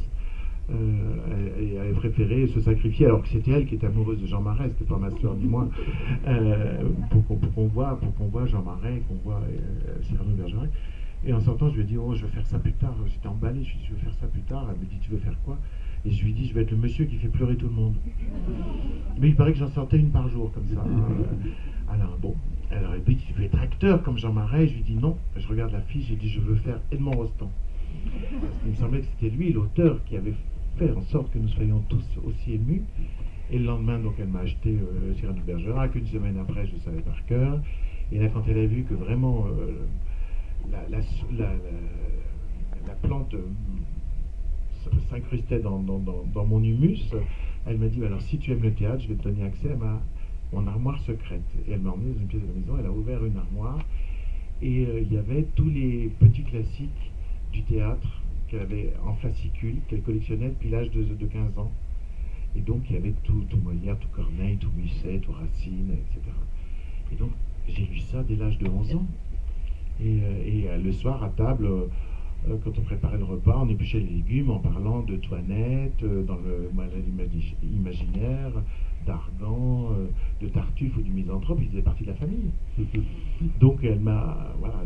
Euh, 0.70 1.60
et 1.60 1.78
avait 1.78 1.92
préféré 1.92 2.46
se 2.46 2.60
sacrifier 2.60 3.06
alors 3.06 3.22
que 3.22 3.28
c'était 3.28 3.50
elle 3.50 3.66
qui 3.66 3.74
était 3.74 3.86
amoureuse 3.86 4.20
de 4.20 4.26
Jean 4.26 4.40
Marais, 4.40 4.68
c'était 4.68 4.88
pas 4.88 4.96
ma 4.96 5.10
soeur 5.10 5.34
ni 5.34 5.44
moi, 5.44 5.68
euh, 6.28 6.84
pour, 7.10 7.26
qu'on 7.26 7.66
voit, 7.66 7.98
pour 7.98 8.14
qu'on 8.14 8.26
voit 8.26 8.46
Jean 8.46 8.62
Marais, 8.62 9.02
qu'on 9.08 9.16
voit 9.24 9.40
euh, 9.40 10.02
Cyrano 10.02 10.31
Bergerac. 10.34 10.70
Et 11.26 11.32
en 11.32 11.40
sortant, 11.40 11.69
je 11.69 11.74
lui 11.76 11.82
ai 11.82 11.84
dit, 11.84 11.96
oh, 11.98 12.14
je 12.14 12.24
vais 12.24 12.32
faire 12.32 12.46
ça 12.46 12.58
plus 12.58 12.72
tard. 12.72 12.94
J'étais 13.06 13.26
emballé, 13.26 13.62
je 13.64 13.70
lui 13.70 13.76
ai 13.76 13.81
dit, 13.81 13.86
je 13.90 13.94
vais 13.94 14.00
faire 14.02 14.14
ça 14.14 14.26
plus 14.26 14.40
tard. 14.42 14.69
Elle 14.70 14.81
me 14.81 14.86
dit, 14.86 14.98
tu 15.00 15.10
veux 15.10 15.19
faire 15.19 15.36
quoi? 15.44 15.58
Et 16.04 16.10
je 16.10 16.24
lui 16.24 16.31
ai 16.31 16.34
dit, 16.34 16.46
je 16.46 16.54
vais 16.54 16.62
être 16.62 16.70
le 16.70 16.76
monsieur 16.76 17.04
qui 17.04 17.16
fait 17.16 17.28
pleurer 17.28 17.56
tout 17.56 17.66
le 17.66 17.74
monde. 17.74 17.94
Mais 19.20 19.28
il 19.28 19.36
paraît 19.36 19.52
que 19.52 19.58
j'en 19.58 19.69
sortais 19.69 19.98
une 19.98 20.10
par 20.10 20.28
jour, 20.28 20.50
comme 20.52 20.66
ça. 20.66 20.81
Hein. 20.81 21.92
Alors, 21.92 22.16
bon, 22.20 22.34
elle 22.70 22.84
aurait 22.84 23.00
dit, 23.00 23.16
tu 23.16 23.32
veux 23.34 23.44
être 23.44 23.58
acteur 23.58 24.02
comme 24.02 24.19
Jean 24.19 24.32
Marais? 24.32 24.66
Je 24.66 24.74
lui 24.74 24.81
ai 24.81 24.84
dit, 24.84 24.96
non. 24.96 25.16
Je 25.36 25.46
regarde 25.46 25.72
la 25.72 25.82
fiche, 25.82 26.06
j'ai 26.06 26.16
dit, 26.16 26.28
je 26.28 26.40
veux 26.40 26.56
faire 26.56 26.81
Edmond 26.90 27.12
Rostand. 27.12 27.50
Il 28.64 28.70
me 28.70 28.76
semblait 28.76 29.00
que 29.00 29.06
c'était 29.06 29.34
lui, 29.34 29.52
l'auteur, 29.52 30.02
qui 30.04 30.16
avait 30.16 30.34
faire 30.79 30.96
en 30.96 31.02
sorte 31.02 31.32
que 31.32 31.38
nous 31.38 31.48
soyons 31.48 31.82
tous 31.88 32.05
aussi 32.24 32.55
émus. 32.55 32.82
Et 33.50 33.58
le 33.58 33.64
lendemain, 33.64 33.98
donc, 33.98 34.14
elle 34.19 34.29
m'a 34.29 34.41
acheté 34.41 34.70
euh, 34.70 35.14
Cyrano 35.14 35.38
de 35.38 35.44
Bergerac. 35.44 35.94
Une 35.94 36.06
semaine 36.06 36.38
après, 36.38 36.67
je 36.67 36.76
savais 36.79 37.02
par 37.02 37.24
cœur. 37.26 37.60
Et 38.10 38.19
là, 38.19 38.29
quand 38.29 38.43
elle 38.48 38.58
a 38.58 38.67
vu 38.67 38.84
que 38.84 38.94
vraiment 38.94 39.46
euh, 39.46 39.72
la, 40.70 40.82
la, 42.86 42.94
plante 43.02 43.34
euh, 43.34 43.46
s'incrustait 45.10 45.60
dans, 45.60 45.79
mon 45.79 46.62
humus, 46.62 47.10
elle 47.67 47.79
m'a 47.79 47.88
dit 47.88 48.05
alors 48.05 48.20
si 48.22 48.38
tu 48.38 48.52
aimes 48.52 48.62
le 48.62 48.72
théâtre, 48.72 49.02
je 49.02 49.08
vais 49.08 49.14
te 49.14 49.24
donner 49.24 49.44
accès 49.44 49.70
à 49.72 50.00
mon 50.52 50.67
armoire 50.67 50.98
secrète. 51.00 51.43
Et 51.67 51.72
elle 51.72 51.81
m'a 51.81 51.91
emmené 51.91 52.12
dans 52.12 52.20
une 52.20 52.26
pièce 52.26 52.43
de 52.43 52.48
la 52.48 52.52
maison. 52.55 52.76
Elle 52.79 52.86
a 52.86 52.93
ouvert 52.93 53.24
une 53.24 53.36
armoire 53.36 53.79
et 54.62 54.86
euh, 54.86 55.00
il 55.00 55.12
y 55.12 55.19
avait 55.19 55.43
tous 55.56 55.69
les 55.69 56.10
petits 56.20 56.44
classiques 56.44 57.10
du 57.52 57.62
théâtre 57.62 58.21
qu'elle 58.52 58.60
avait 58.60 58.92
en 59.06 59.14
fascicule, 59.14 59.76
qu'elle 59.88 60.02
collectionnait 60.02 60.50
depuis 60.50 60.68
l'âge 60.68 60.90
de, 60.90 61.26
15 61.26 61.58
ans. 61.58 61.72
Et 62.54 62.60
donc, 62.60 62.82
il 62.90 62.94
y 62.94 62.98
avait 62.98 63.14
tout, 63.24 63.44
tout 63.48 63.56
Molière, 63.56 63.98
tout 63.98 64.08
Corneille, 64.08 64.58
tout 64.58 64.70
Musset, 64.76 65.20
tout 65.20 65.32
Racine, 65.32 65.90
etc. 65.92 66.20
Et 67.10 67.16
donc, 67.16 67.30
j'ai 67.66 67.84
lu 67.84 67.98
ça 67.98 68.22
dès 68.22 68.36
l'âge 68.36 68.58
de 68.58 68.68
11 68.68 68.96
ans. 68.96 69.06
Et, 70.00 70.20
euh, 70.22 70.68
euh, 70.68 70.76
le 70.82 70.92
soir, 70.92 71.22
à 71.22 71.30
table, 71.30 71.66
euh, 71.66 72.56
quand 72.62 72.78
on 72.78 72.82
préparait 72.82 73.16
le 73.16 73.24
repas, 73.24 73.58
on 73.58 73.68
épluchait 73.70 74.00
les 74.00 74.06
légumes 74.06 74.50
en 74.50 74.58
parlant 74.58 75.00
de 75.00 75.16
Toinette, 75.16 76.04
dans 76.04 76.36
le 76.36 76.70
malade 76.74 77.04
imaginaire, 77.62 78.52
d'Argan, 79.06 79.92
de 80.40 80.48
Tartuffe 80.48 80.96
ou 80.96 81.02
du 81.02 81.10
Misanthrope, 81.10 81.58
ils 81.62 81.68
faisaient 81.68 81.82
partie 81.82 82.02
de 82.02 82.08
la 82.08 82.16
famille. 82.16 82.50
Donc, 83.60 83.78
elle 83.82 84.00
m'a. 84.00 84.54
Voilà, 84.58 84.82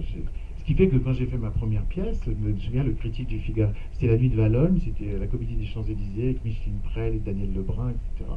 qui 0.67 0.75
fait 0.75 0.89
que 0.89 0.97
quand 0.97 1.13
j'ai 1.13 1.27
fait 1.27 1.39
ma 1.39 1.51
première 1.51 1.85
pièce, 1.85 2.21
je 2.27 2.33
me 2.33 2.57
souviens, 2.59 2.83
le 2.83 2.93
critique 2.93 3.29
du 3.29 3.39
Figaro, 3.39 3.71
c'était 3.93 4.09
La 4.09 4.19
Nuit 4.19 4.31
de 4.31 4.37
Valognes, 4.37 4.81
c'était 4.85 5.17
la 5.19 5.29
comédie 5.29 5.55
des 5.55 5.65
Champs-Élysées 5.65 6.25
avec 6.25 6.45
Micheline 6.45 6.81
Prel 6.83 7.15
et 7.15 7.19
Daniel 7.19 7.55
Lebrun, 7.55 7.91
etc. 7.91 8.31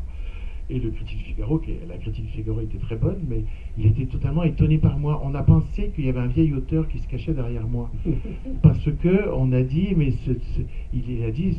et 0.69 0.77
le 0.77 0.91
critique 0.91 1.17
du 1.17 1.23
Figaro, 1.23 1.57
qui, 1.57 1.71
la 1.87 1.97
critique 1.97 2.25
du 2.25 2.31
Figaro 2.31 2.61
était 2.61 2.77
très 2.77 2.97
bonne, 2.97 3.19
mais 3.27 3.43
il 3.79 3.87
était 3.87 4.05
totalement 4.05 4.43
étonné 4.43 4.77
par 4.77 4.99
moi. 4.99 5.19
On 5.25 5.33
a 5.33 5.41
pensé 5.41 5.91
qu'il 5.95 6.05
y 6.05 6.09
avait 6.09 6.19
un 6.19 6.27
vieil 6.27 6.53
auteur 6.53 6.87
qui 6.87 6.99
se 6.99 7.07
cachait 7.07 7.33
derrière 7.33 7.67
moi. 7.67 7.89
Parce 8.61 8.91
que 9.01 9.33
on 9.33 9.51
a 9.51 9.63
dit, 9.63 9.95
mais 9.97 10.13
il 10.93 11.23
a 11.23 11.31
dit, 11.31 11.57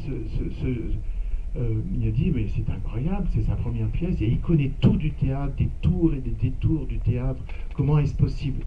euh, 1.57 1.81
il 2.01 2.07
a 2.07 2.11
dit, 2.13 2.31
mais 2.33 2.47
c'est 2.47 2.71
incroyable, 2.71 3.27
c'est 3.35 3.43
sa 3.43 3.57
première 3.57 3.89
pièce, 3.89 4.23
et 4.23 4.29
il 4.29 4.39
connaît 4.39 4.71
tout 4.81 4.97
du 4.97 5.11
théâtre, 5.11 5.53
des 5.57 5.69
tours 5.83 6.15
et 6.15 6.21
des 6.21 6.31
détours 6.31 6.87
du 6.87 6.99
théâtre. 6.99 7.43
Comment 7.75 7.99
est-ce 7.99 8.15
possible? 8.15 8.61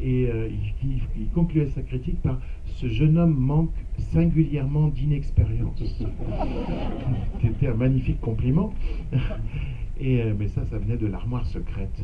Et 0.00 0.26
euh, 0.26 0.48
il, 0.82 1.28
concluait 1.30 1.68
sa 1.68 1.82
critique 1.82 2.20
par 2.22 2.40
ce 2.66 2.88
jeune 2.88 3.18
homme 3.18 3.36
manque 3.38 3.74
singulièrement 4.12 4.88
d'inexpérience. 4.88 5.80
C'était 7.42 7.68
un 7.68 7.74
magnifique 7.74 8.20
compliment. 8.20 8.72
Et, 10.00 10.24
mais 10.36 10.48
ça, 10.48 10.64
ça 10.64 10.78
venait 10.78 10.96
de 10.96 11.06
l'armoire 11.06 11.46
secrète, 11.46 12.02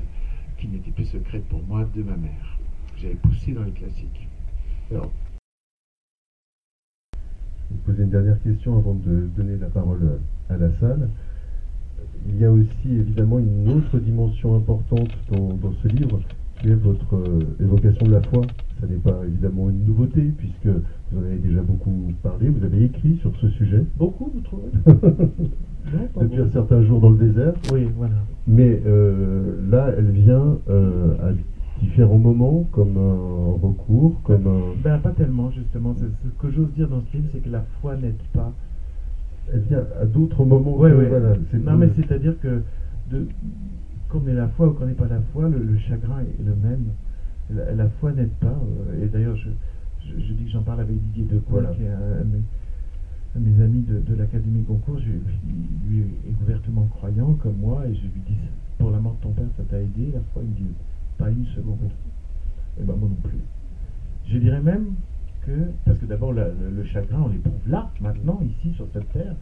qui 0.58 0.68
n'était 0.68 0.92
plus 0.92 1.06
secrète 1.06 1.44
pour 1.46 1.62
moi, 1.64 1.88
de 1.96 2.02
ma 2.02 2.16
mère. 2.16 2.58
J'avais 2.96 3.14
poussé 3.14 3.52
dans 3.52 3.64
les 3.64 3.72
classiques. 3.72 4.28
Alors, 4.92 5.10
vous 7.70 7.76
poser 7.78 8.02
une 8.04 8.10
dernière 8.10 8.40
question 8.42 8.78
avant 8.78 8.94
de 8.94 9.28
donner 9.36 9.56
la 9.56 9.68
parole 9.68 10.20
à 10.48 10.56
la 10.56 10.70
salle. 10.78 11.10
Il 12.26 12.38
y 12.38 12.44
a 12.44 12.50
aussi 12.50 12.88
évidemment 12.90 13.38
une 13.38 13.68
autre 13.68 13.98
dimension 13.98 14.56
importante 14.56 15.10
dans, 15.30 15.72
ce 15.82 15.88
livre, 15.88 16.20
qui 16.60 16.68
est 16.68 16.74
votre 16.74 17.14
euh, 17.14 17.40
évocation 17.60 18.06
de 18.06 18.12
la 18.12 18.22
foi. 18.22 18.42
Ça 18.80 18.86
n'est 18.86 18.96
pas 18.96 19.20
évidemment 19.26 19.70
une 19.70 19.84
nouveauté, 19.84 20.20
puisque 20.36 20.66
vous 20.66 21.20
en 21.20 21.24
avez 21.24 21.38
déjà 21.38 21.62
beaucoup 21.62 22.12
parlé, 22.22 22.48
vous 22.48 22.64
avez 22.64 22.84
écrit 22.84 23.16
sur 23.20 23.34
ce 23.40 23.48
sujet. 23.50 23.84
Beaucoup, 23.96 24.30
vous 24.32 24.40
trouvez 24.40 24.70
Depuis 26.20 26.40
un 26.40 26.50
certain 26.50 26.82
jour 26.82 27.00
dans 27.00 27.10
le 27.10 27.18
désert. 27.18 27.54
Oui, 27.72 27.88
voilà. 27.96 28.14
Mais 28.46 28.80
euh, 28.86 29.56
là, 29.70 29.90
elle 29.96 30.10
vient 30.10 30.58
euh, 30.68 31.14
à 31.22 31.32
différents 31.82 32.18
moments, 32.18 32.66
comme 32.72 32.96
un 32.96 33.66
recours, 33.66 34.20
comme 34.24 34.46
un... 34.46 34.82
Ben, 34.82 34.98
pas 34.98 35.10
tellement, 35.10 35.50
justement. 35.50 35.94
Ce 35.96 36.42
que 36.42 36.52
j'ose 36.52 36.72
dire 36.74 36.88
dans 36.88 37.02
ce 37.10 37.16
livre, 37.16 37.28
c'est 37.32 37.40
que 37.40 37.50
la 37.50 37.64
foi 37.80 37.96
n'aide 37.96 38.20
pas. 38.34 38.52
Elle 39.52 39.60
vient 39.60 39.84
à 40.00 40.04
d'autres 40.04 40.44
moments. 40.44 40.76
Oui, 40.76 40.90
oui. 40.92 41.06
non, 41.64 41.76
mais 41.76 41.88
c'est-à-dire 41.96 42.38
que 42.40 42.62
de, 43.10 43.26
qu'on 44.08 44.26
ait 44.26 44.34
la 44.34 44.48
foi 44.48 44.68
ou 44.68 44.72
qu'on 44.72 44.86
n'ait 44.86 44.94
pas 44.94 45.08
la 45.08 45.20
foi, 45.32 45.48
le, 45.48 45.78
chagrin 45.78 46.20
est 46.20 46.42
le 46.42 46.54
même. 46.54 46.92
La, 47.50 47.88
foi 48.00 48.12
n'aide 48.12 48.32
pas. 48.40 48.46
Euh, 48.46 49.04
et 49.04 49.08
d'ailleurs, 49.08 49.36
je, 49.36 49.48
je, 50.04 50.32
dis 50.32 50.44
que 50.44 50.50
j'en 50.50 50.62
parle 50.62 50.80
avec 50.80 50.96
Didier 50.96 51.24
Decoy, 51.24 51.64
qui 51.76 51.84
est 51.84 51.88
un, 51.88 52.24
de 52.24 53.40
mes, 53.40 53.62
amis 53.62 53.82
de, 53.82 54.00
de 54.00 54.14
l'Académie 54.14 54.64
Concours. 54.64 54.98
Je, 54.98 55.10
lui 55.88 56.00
est 56.00 56.42
ouvertement 56.42 56.86
croyant, 56.86 57.34
comme 57.34 57.56
moi, 57.56 57.86
et 57.86 57.94
je 57.94 58.02
lui 58.02 58.20
dis, 58.26 58.38
pour 58.78 58.90
la 58.90 58.98
mort 58.98 59.16
de 59.16 59.22
ton 59.22 59.32
père, 59.32 59.46
ça 59.56 59.62
t'a 59.64 59.80
aidé? 59.80 60.10
La 60.12 60.20
foi, 60.32 60.42
il 60.42 60.50
me 60.50 60.54
dit, 60.54 60.74
pas 61.18 61.30
une 61.30 61.46
seconde. 61.46 61.78
Et 61.82 62.82
eh 62.82 62.84
ben 62.84 62.94
moi 62.94 63.08
non 63.08 63.28
plus. 63.28 63.40
Je 64.28 64.38
dirais 64.38 64.60
même 64.60 64.94
que, 65.44 65.70
parce 65.84 65.98
que 65.98 66.06
d'abord 66.06 66.32
le, 66.32 66.84
chagrin, 66.92 67.22
on 67.26 67.28
l'éprouve 67.28 67.68
là, 67.68 67.90
maintenant, 68.00 68.40
ici, 68.42 68.72
sur 68.74 68.86
cette 68.92 69.10
terre, 69.12 69.34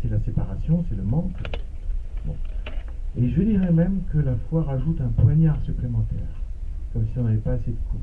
c'est 0.00 0.10
la 0.10 0.20
séparation, 0.20 0.84
c'est 0.88 0.96
le 0.96 1.02
manque. 1.02 1.32
Et 3.16 3.28
je 3.28 3.42
dirais 3.42 3.72
même 3.72 4.00
que 4.12 4.18
la 4.18 4.34
foi 4.50 4.62
rajoute 4.64 5.00
un 5.00 5.08
poignard 5.22 5.60
supplémentaire, 5.64 6.42
comme 6.92 7.06
si 7.12 7.18
on 7.18 7.24
n'avait 7.24 7.36
pas 7.36 7.52
assez 7.52 7.70
de 7.70 7.76
coups. 7.90 8.02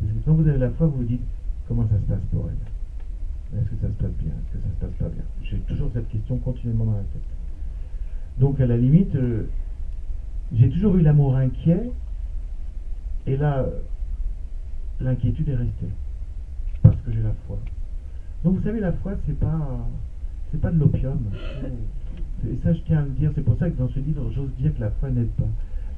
Parce 0.00 0.12
que 0.12 0.18
quand 0.24 0.34
vous 0.34 0.48
avez 0.48 0.58
la 0.58 0.70
foi, 0.70 0.88
vous 0.88 0.98
vous 0.98 1.04
dites 1.04 1.22
comment 1.68 1.86
ça 1.88 1.96
se 1.96 2.02
passe 2.02 2.22
pour 2.32 2.48
elle? 2.48 3.58
Est-ce 3.58 3.70
que 3.70 3.76
ça 3.80 3.88
se 3.88 4.02
passe 4.02 4.12
bien? 4.22 4.32
Est-ce 4.32 4.58
que 4.58 4.62
ça 4.62 4.68
se 4.74 4.86
passe 4.86 4.98
pas 4.98 5.08
bien? 5.08 5.24
J'ai 5.42 5.58
toujours 5.58 5.90
cette 5.92 6.08
question 6.08 6.36
continuellement 6.38 6.86
dans 6.86 6.96
la 6.96 6.98
tête. 6.98 7.22
Donc 8.38 8.60
à 8.60 8.66
la 8.66 8.76
limite, 8.76 9.14
euh, 9.14 9.48
j'ai 10.52 10.68
toujours 10.68 10.96
eu 10.96 11.02
l'amour 11.02 11.36
inquiet 11.36 11.90
et 13.26 13.36
là, 13.36 13.66
l'inquiétude 15.00 15.48
est 15.48 15.54
restée. 15.54 15.88
Parce 16.82 16.96
que 17.02 17.12
j'ai 17.12 17.22
la 17.22 17.34
foi. 17.46 17.58
Donc 18.42 18.56
vous 18.56 18.62
savez, 18.62 18.80
la 18.80 18.92
foi, 18.92 19.12
c'est 19.26 19.38
pas, 19.38 19.86
c'est 20.50 20.60
pas 20.60 20.70
de 20.70 20.78
l'opium. 20.78 21.18
Et 22.48 22.58
ça, 22.62 22.72
je 22.72 22.80
tiens 22.86 22.98
à 22.98 23.02
le 23.02 23.10
dire. 23.10 23.30
C'est 23.34 23.44
pour 23.44 23.56
ça 23.58 23.68
que 23.70 23.76
dans 23.76 23.88
ce 23.88 23.98
livre, 23.98 24.22
j'ose 24.34 24.50
dire 24.58 24.74
que 24.74 24.80
la 24.80 24.90
foi 24.90 25.10
n'aide 25.10 25.30
pas. 25.30 25.48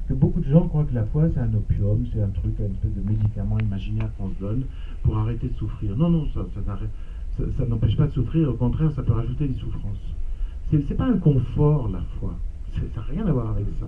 Que 0.07 0.13
beaucoup 0.13 0.41
de 0.41 0.49
gens 0.49 0.67
croient 0.67 0.83
que 0.83 0.93
la 0.93 1.05
foi, 1.05 1.29
c'est 1.33 1.39
un 1.39 1.53
opium, 1.53 2.05
c'est 2.13 2.21
un 2.21 2.27
truc, 2.27 2.55
une 2.59 2.73
espèce 2.73 2.93
de 2.93 3.09
médicament 3.09 3.57
imaginaire 3.59 4.09
qu'on 4.17 4.29
se 4.29 4.39
donne 4.39 4.63
pour 5.03 5.17
arrêter 5.17 5.47
de 5.47 5.53
souffrir. 5.55 5.95
Non, 5.95 6.09
non, 6.09 6.27
ça, 6.33 6.41
ça 7.57 7.65
n'empêche 7.65 7.95
pas 7.95 8.07
de 8.07 8.11
souffrir. 8.11 8.49
Au 8.49 8.53
contraire, 8.53 8.91
ça 8.91 9.03
peut 9.03 9.13
rajouter 9.13 9.47
des 9.47 9.57
souffrances. 9.59 9.97
C'est 10.71 10.97
pas 10.97 11.05
un 11.05 11.17
confort, 11.17 11.87
la 11.89 12.01
foi. 12.19 12.35
Ça 12.73 12.81
n'a 12.97 13.07
rien 13.07 13.27
à 13.27 13.31
voir 13.31 13.51
avec 13.51 13.65
ça. 13.79 13.87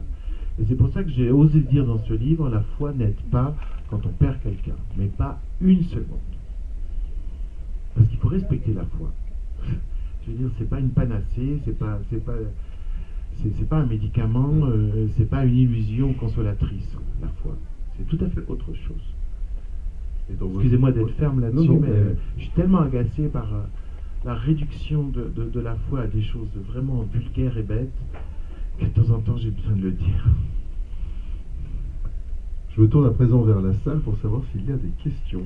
Et 0.59 0.65
c'est 0.67 0.75
pour 0.75 0.89
ça 0.89 1.03
que 1.03 1.09
j'ai 1.09 1.31
osé 1.31 1.59
dire 1.61 1.85
dans 1.85 1.99
ce 1.99 2.13
livre, 2.13 2.49
la 2.49 2.61
foi 2.77 2.93
n'aide 2.93 3.19
pas 3.31 3.55
quand 3.89 4.05
on 4.05 4.09
perd 4.09 4.39
quelqu'un, 4.41 4.75
mais 4.97 5.07
pas 5.07 5.39
une 5.59 5.83
seconde. 5.83 6.19
Parce 7.95 8.07
qu'il 8.07 8.17
faut 8.19 8.29
respecter 8.29 8.73
la 8.73 8.85
foi. 8.85 9.11
Je 10.25 10.31
veux 10.31 10.37
dire, 10.37 10.49
c'est 10.57 10.69
pas 10.69 10.79
une 10.79 10.89
panacée, 10.89 11.59
c'est 11.65 11.77
pas, 11.77 11.99
c'est 12.09 12.23
pas, 12.23 12.33
c'est, 13.35 13.69
pas 13.69 13.77
un 13.77 13.85
médicament, 13.85 14.51
euh, 14.63 15.07
c'est 15.17 15.29
pas 15.29 15.45
une 15.45 15.55
illusion 15.55 16.13
consolatrice, 16.13 16.95
la 17.21 17.27
foi. 17.43 17.55
C'est 17.97 18.07
tout 18.07 18.23
à 18.23 18.29
fait 18.29 18.41
autre 18.47 18.73
chose. 18.73 19.13
Excusez-moi 20.29 20.91
d'être 20.91 21.11
ferme 21.11 21.41
là-dessus, 21.41 21.69
mais 21.69 21.89
euh, 21.89 22.13
je 22.37 22.43
suis 22.43 22.51
tellement 22.51 22.81
agacé 22.81 23.27
par 23.27 23.53
euh, 23.53 23.61
la 24.25 24.33
réduction 24.33 25.07
de, 25.09 25.31
de, 25.53 25.59
la 25.59 25.75
foi 25.87 26.01
à 26.01 26.07
des 26.07 26.23
choses 26.23 26.49
vraiment 26.67 27.05
vulgaires 27.13 27.55
et 27.57 27.63
bêtes 27.63 27.93
de 28.81 28.87
temps 28.87 29.13
en 29.13 29.19
temps 29.19 29.37
j'ai 29.37 29.51
besoin 29.51 29.75
de 29.75 29.83
le 29.83 29.91
dire. 29.91 30.25
Je 32.75 32.81
me 32.81 32.89
tourne 32.89 33.05
à 33.05 33.11
présent 33.11 33.41
vers 33.43 33.61
la 33.61 33.73
salle 33.73 33.99
pour 33.99 34.17
savoir 34.17 34.41
s'il 34.51 34.65
y 34.67 34.71
a 34.71 34.75
des 34.75 34.89
questions. 35.03 35.43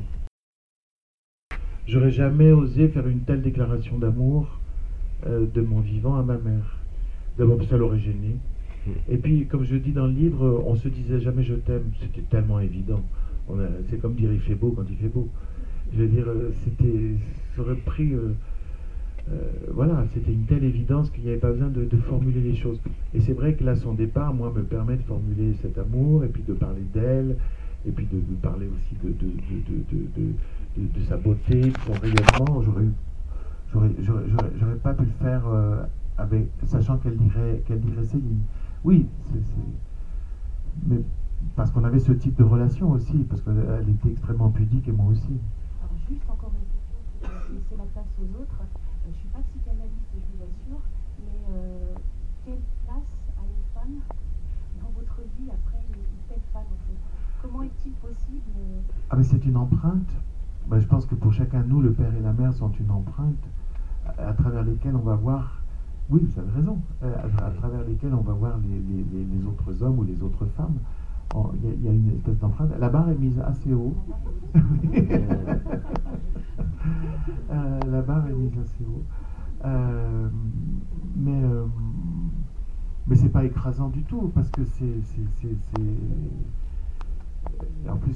J'aurais 1.85 2.11
jamais 2.11 2.51
osé 2.51 2.87
faire 2.87 3.07
une 3.07 3.21
telle 3.21 3.41
déclaration 3.41 3.99
d'amour 3.99 4.59
euh, 5.25 5.45
de 5.53 5.61
mon 5.61 5.79
vivant 5.79 6.17
à 6.17 6.23
ma 6.23 6.37
mère. 6.37 6.77
D'abord 7.37 7.63
ça 7.69 7.77
l'aurait 7.77 7.99
gêné. 7.99 8.35
Et 9.09 9.17
puis, 9.17 9.45
comme 9.45 9.63
je 9.63 9.75
dis 9.75 9.91
dans 9.91 10.07
le 10.07 10.13
livre, 10.13 10.63
on 10.65 10.75
se 10.75 10.87
disait 10.87 11.19
jamais 11.19 11.43
je 11.43 11.55
t'aime. 11.55 11.91
C'était 11.99 12.21
tellement 12.29 12.59
évident. 12.59 13.03
C'est 13.89 13.99
comme 13.99 14.13
dire 14.13 14.31
il 14.31 14.39
fait 14.39 14.55
beau 14.55 14.71
quand 14.75 14.85
il 14.89 14.95
fait 14.97 15.07
beau. 15.07 15.27
Je 15.93 16.01
veux 16.01 16.07
dire, 16.07 16.25
euh, 16.27 16.51
c'était, 16.63 17.15
ça 17.55 17.61
aurait 17.61 17.75
pris 17.75 18.13
euh, 19.31 19.35
voilà, 19.73 20.05
c'était 20.13 20.31
une 20.31 20.45
telle 20.45 20.63
évidence 20.63 21.09
qu'il 21.11 21.23
n'y 21.23 21.29
avait 21.29 21.39
pas 21.39 21.51
besoin 21.51 21.67
de, 21.67 21.87
formuler 22.07 22.41
les 22.41 22.55
choses. 22.55 22.79
Et 23.13 23.19
c'est 23.19 23.33
vrai 23.33 23.53
que 23.53 23.63
là, 23.63 23.75
son 23.75 23.93
départ, 23.93 24.33
moi, 24.33 24.51
me 24.55 24.63
permet 24.63 24.95
de 24.95 25.03
formuler 25.03 25.53
cet 25.61 25.77
amour, 25.77 26.23
et 26.23 26.27
puis 26.27 26.43
de 26.47 26.53
parler 26.53 26.81
d'elle, 26.93 27.37
et 27.87 27.91
puis 27.91 28.07
de, 28.11 28.19
parler 28.41 28.67
aussi 28.67 28.95
de, 29.03 29.13
de, 30.77 31.01
sa 31.07 31.17
beauté, 31.17 31.61
de 31.61 31.77
son 31.85 31.93
rayonnement. 31.93 32.63
J'aurais, 32.63 32.85
j'aurais, 33.71 34.75
pas 34.81 34.93
pu 34.93 35.05
le 35.05 35.11
faire 35.11 35.47
euh, 35.47 35.83
avec, 36.17 36.49
sachant 36.65 36.97
qu'elle 36.97 37.17
dirait, 37.17 37.63
qu'elle 37.65 37.81
dirait 37.81 38.05
Céline. 38.05 38.41
Oui, 38.83 39.07
c'est, 39.23 39.41
mais 40.87 41.01
parce 41.55 41.71
qu'on 41.71 41.83
avait 41.83 41.99
ce 41.99 42.11
type 42.11 42.35
de 42.37 42.43
relation 42.43 42.91
aussi, 42.91 43.25
parce 43.29 43.41
qu'elle 43.41 43.89
était 43.89 44.09
extrêmement 44.09 44.49
pudique 44.49 44.87
et 44.87 44.91
moi 44.91 45.07
aussi. 45.11 45.37
Alors 45.81 45.95
juste 46.09 46.23
encore 46.29 46.51
une 46.53 46.67
question, 46.67 47.53
laisser 47.53 47.75
la 47.77 47.85
place 47.85 48.07
aux 48.19 48.41
autres. 48.41 48.59
Je 49.03 49.09
ne 49.09 49.13
suis 49.13 49.27
pas 49.29 49.39
psychanalyste, 49.39 50.13
je 50.13 50.37
vous 50.37 50.43
assure, 50.43 50.81
mais 51.19 51.55
euh, 51.55 51.95
quelle 52.45 52.61
place 52.85 53.11
a 53.37 53.43
une 53.43 53.65
femme 53.73 54.01
dans 54.81 54.91
votre 54.91 55.21
vie 55.37 55.49
après 55.49 55.79
une, 55.89 56.03
telle 56.27 56.43
femme 56.53 56.63
en 56.63 56.87
fait? 56.87 56.99
Comment 57.41 57.63
est-il 57.63 57.93
possible 57.93 58.51
euh, 58.57 58.81
Ah 59.09 59.15
mais 59.15 59.23
c'est 59.23 59.45
une 59.45 59.57
empreinte. 59.57 60.11
Ben, 60.69 60.79
je 60.79 60.85
pense 60.85 61.05
que 61.05 61.15
pour 61.15 61.33
chacun 61.33 61.61
de 61.61 61.67
nous, 61.67 61.81
le 61.81 61.91
père 61.91 62.13
et 62.15 62.21
la 62.21 62.31
mère 62.31 62.53
sont 62.53 62.71
une 62.79 62.91
empreinte 62.91 63.35
à, 64.17 64.33
travers 64.33 64.63
lesquelles 64.63 64.95
on 64.95 64.99
va 64.99 65.15
voir 65.15 65.59
oui, 66.09 66.21
vous 66.23 66.39
avez 66.39 66.51
raison. 66.51 66.79
Euh, 67.03 67.13
à, 67.37 67.51
travers 67.51 67.83
lesquelles 67.87 68.13
on 68.15 68.21
va 68.21 68.33
voir 68.33 68.57
les, 68.63 68.79
les, 68.79 69.25
les, 69.25 69.45
autres 69.45 69.83
hommes 69.83 69.99
ou 69.99 70.03
les 70.03 70.23
autres 70.23 70.45
femmes. 70.57 70.73
Il 71.63 71.85
y, 71.85 71.87
a 71.87 71.91
une 71.91 72.09
espèce 72.15 72.39
d'empreinte. 72.39 72.71
La 72.79 72.89
barre 72.89 73.09
est 73.09 73.17
mise 73.17 73.39
assez 73.39 73.73
haut. 73.73 73.95
Euh, 77.51 77.79
la 77.91 78.01
barre 78.01 78.27
est 78.27 78.33
mise 78.33 78.57
assez 78.57 78.83
haut. 78.83 79.03
Euh, 79.65 80.29
mais 81.15 81.43
euh, 81.43 81.65
mais 83.07 83.15
c'est 83.15 83.29
pas 83.29 83.43
écrasant 83.43 83.89
du 83.89 84.03
tout 84.03 84.31
parce 84.33 84.49
que 84.49 84.63
c'est. 84.63 85.01
En 87.87 87.97
plus, 87.97 88.15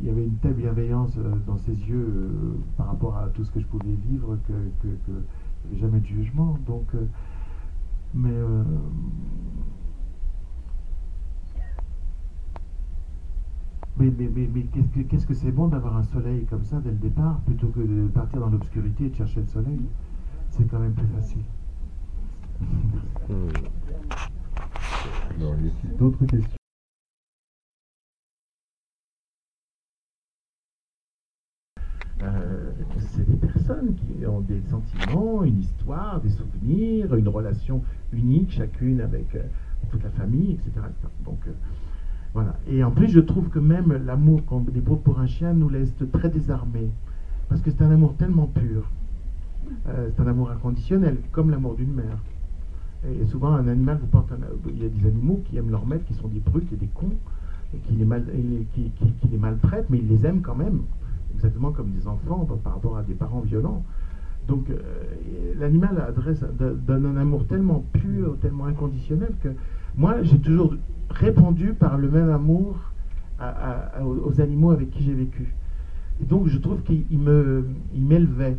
il 0.00 0.06
y 0.06 0.10
avait 0.10 0.24
une 0.24 0.36
telle 0.36 0.54
bienveillance 0.54 1.16
dans 1.46 1.56
ses 1.58 1.72
yeux 1.72 2.58
par 2.76 2.88
rapport 2.88 3.16
à 3.16 3.28
tout 3.28 3.44
ce 3.44 3.50
que 3.50 3.60
je 3.60 3.66
pouvais 3.66 3.96
vivre 4.08 4.36
que, 4.46 4.52
que, 4.82 4.88
que 5.06 5.76
jamais 5.78 6.00
de 6.00 6.06
jugement. 6.06 6.58
Donc, 6.66 6.86
mais 8.14 8.34
Mais, 13.98 14.12
mais, 14.16 14.48
mais, 14.54 14.62
qu'est-ce 15.08 15.26
que 15.26 15.34
c'est 15.34 15.50
bon 15.50 15.66
d'avoir 15.66 15.96
un 15.96 16.04
soleil 16.04 16.46
comme 16.46 16.62
ça 16.62 16.78
dès 16.78 16.90
le 16.90 16.98
départ, 16.98 17.40
plutôt 17.40 17.66
que 17.66 17.80
de 17.80 18.06
partir 18.08 18.38
dans 18.38 18.48
l'obscurité 18.48 19.06
et 19.06 19.08
de 19.08 19.16
chercher 19.16 19.40
le 19.40 19.46
soleil? 19.46 19.80
C'est 20.50 20.64
quand 20.70 20.78
même 20.78 20.94
plus 20.94 21.06
facile. 21.08 21.42
a 25.42 25.98
d'autres 25.98 26.24
questions 26.26 26.58
Euh, 32.22 32.72
c'est 32.98 33.24
des 33.24 33.36
qui 33.74 34.26
ont 34.26 34.40
des 34.40 34.60
sentiments, 34.70 35.44
une 35.44 35.60
histoire, 35.60 36.20
des 36.20 36.30
souvenirs, 36.30 37.14
une 37.14 37.28
relation 37.28 37.82
unique 38.12 38.52
chacune 38.52 39.00
avec 39.00 39.34
euh, 39.34 39.42
toute 39.90 40.02
la 40.02 40.10
famille, 40.10 40.52
etc. 40.52 40.86
Donc 41.24 41.38
euh, 41.46 41.52
voilà. 42.34 42.56
Et 42.68 42.82
en 42.82 42.90
plus, 42.90 43.08
je 43.08 43.20
trouve 43.20 43.48
que 43.48 43.58
même 43.58 43.92
l'amour 44.06 44.44
qu'on 44.46 44.60
dépose 44.60 45.00
pour 45.02 45.18
un 45.20 45.26
chien 45.26 45.52
nous 45.52 45.68
laisse 45.68 45.92
très 46.12 46.28
désarmés, 46.28 46.90
parce 47.48 47.60
que 47.60 47.70
c'est 47.70 47.82
un 47.82 47.90
amour 47.90 48.14
tellement 48.16 48.46
pur. 48.46 48.90
c'est 49.86 50.20
un 50.20 50.26
amour 50.26 50.50
inconditionnel, 50.50 51.16
comme 51.32 51.50
l'amour 51.50 51.74
d'une 51.74 51.92
mère. 51.92 52.18
Et 53.20 53.24
souvent, 53.26 53.52
un 53.52 53.68
animal 53.68 53.98
vous 54.00 54.08
porte 54.08 54.30
un... 54.32 54.38
Il 54.68 54.82
y 54.82 54.86
a 54.86 54.88
des 54.88 55.06
animaux 55.06 55.42
qui 55.46 55.56
aiment 55.56 55.70
leur 55.70 55.86
maître, 55.86 56.04
qui 56.04 56.14
sont 56.14 56.28
des 56.28 56.40
brutes 56.40 56.70
et 56.72 56.76
des 56.76 56.88
cons, 56.88 57.12
et 57.74 57.78
qui 57.78 57.94
les, 57.94 58.04
mal... 58.04 58.24
qui 58.74 58.92
les 59.30 59.38
maltraitent, 59.38 59.88
mais 59.88 59.98
ils 59.98 60.08
les 60.08 60.26
aiment 60.26 60.42
quand 60.42 60.56
même 60.56 60.82
exactement 61.34 61.72
comme 61.72 61.90
des 61.90 62.06
enfants 62.06 62.46
par 62.62 62.74
rapport 62.74 62.96
à 62.96 63.02
des 63.02 63.14
parents 63.14 63.40
violents. 63.40 63.84
Donc 64.46 64.70
euh, 64.70 64.78
l'animal 65.58 66.02
adresse, 66.06 66.42
donne 66.58 67.04
un 67.06 67.16
amour 67.16 67.46
tellement 67.46 67.84
pur, 67.92 68.38
tellement 68.40 68.64
inconditionnel 68.64 69.32
que 69.42 69.50
moi 69.96 70.22
j'ai 70.22 70.38
toujours 70.38 70.74
répondu 71.10 71.74
par 71.74 71.98
le 71.98 72.10
même 72.10 72.30
amour 72.30 72.76
aux 74.24 74.40
animaux 74.40 74.72
avec 74.72 74.90
qui 74.90 75.04
j'ai 75.04 75.14
vécu. 75.14 75.54
Et 76.20 76.24
donc 76.24 76.48
je 76.48 76.58
trouve 76.58 76.82
qu'ils 76.82 77.20
m'élevaient. 77.94 78.56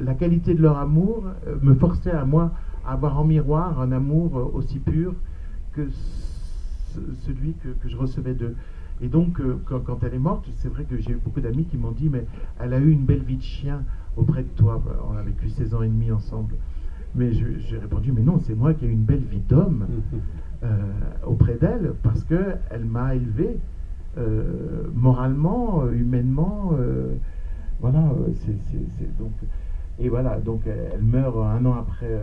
La 0.00 0.14
qualité 0.14 0.54
de 0.54 0.62
leur 0.62 0.78
amour 0.78 1.24
euh, 1.46 1.56
me 1.62 1.74
forçait 1.74 2.10
à 2.10 2.24
moi 2.24 2.52
à 2.86 2.92
avoir 2.92 3.20
en 3.20 3.24
miroir 3.24 3.80
un 3.80 3.92
amour 3.92 4.50
aussi 4.54 4.78
pur 4.78 5.14
que 5.74 5.88
celui 7.26 7.52
que, 7.54 7.68
que 7.68 7.88
je 7.88 7.96
recevais 7.96 8.34
d'eux. 8.34 8.56
Et 9.00 9.08
donc, 9.08 9.40
euh, 9.40 9.56
quand, 9.64 10.02
elle 10.02 10.14
est 10.14 10.18
morte, 10.18 10.48
c'est 10.56 10.68
vrai 10.68 10.84
que 10.84 10.96
j'ai 10.96 11.12
eu 11.12 11.20
beaucoup 11.22 11.40
d'amis 11.40 11.64
qui 11.64 11.76
m'ont 11.76 11.92
dit, 11.92 12.08
mais 12.08 12.24
elle 12.60 12.74
a 12.74 12.78
eu 12.78 12.90
une 12.90 13.04
belle 13.04 13.22
vie 13.22 13.36
de 13.36 13.42
chien 13.42 13.82
auprès 14.16 14.42
de 14.42 14.48
toi. 14.48 14.82
On 15.08 15.16
a 15.16 15.22
vécu 15.22 15.48
16 15.48 15.74
ans 15.74 15.82
et 15.82 15.88
demi 15.88 16.10
ensemble. 16.10 16.54
Mais 17.14 17.32
j'ai 17.32 17.78
répondu, 17.78 18.12
mais 18.12 18.22
non, 18.22 18.38
c'est 18.38 18.54
moi 18.54 18.74
qui 18.74 18.84
ai 18.84 18.88
eu 18.88 18.92
une 18.92 19.04
belle 19.04 19.22
vie 19.22 19.40
d'homme 19.48 19.86
euh, 20.62 20.76
auprès 21.26 21.54
d'elle, 21.54 21.92
parce 22.02 22.24
qu'elle 22.24 22.84
m'a 22.84 23.14
élevé 23.14 23.58
euh, 24.18 24.88
moralement, 24.94 25.88
humainement. 25.90 26.72
voilà, 27.80 28.12
c'est 28.34 29.18
donc. 29.18 29.32
Et 30.00 30.08
voilà, 30.08 30.38
donc 30.38 30.62
elle 30.66 31.02
meurt 31.02 31.36
un 31.36 31.64
an 31.66 31.74
après. 31.74 32.20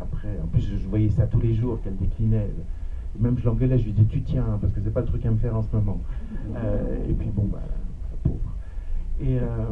après 0.00 0.28
en 0.42 0.46
plus, 0.46 0.62
je 0.62 0.88
voyais 0.88 1.10
ça 1.10 1.26
tous 1.26 1.40
les 1.40 1.54
jours 1.54 1.80
qu'elle 1.82 1.96
déclinait. 1.96 2.50
Même 3.18 3.36
je 3.38 3.44
l'engueulais, 3.44 3.78
je 3.78 3.84
lui 3.84 3.92
dis 3.92 4.06
tu 4.06 4.22
tiens, 4.22 4.58
parce 4.60 4.72
que 4.72 4.80
c'est 4.80 4.92
pas 4.92 5.00
le 5.00 5.06
truc 5.06 5.24
à 5.26 5.30
me 5.30 5.36
faire 5.36 5.56
en 5.56 5.62
ce 5.62 5.74
moment. 5.74 6.00
Euh, 6.54 7.08
et 7.08 7.12
puis 7.12 7.30
bon, 7.30 7.44
bah, 7.44 7.62
pauvre. 8.22 8.54
Et, 9.20 9.38
euh, 9.38 9.66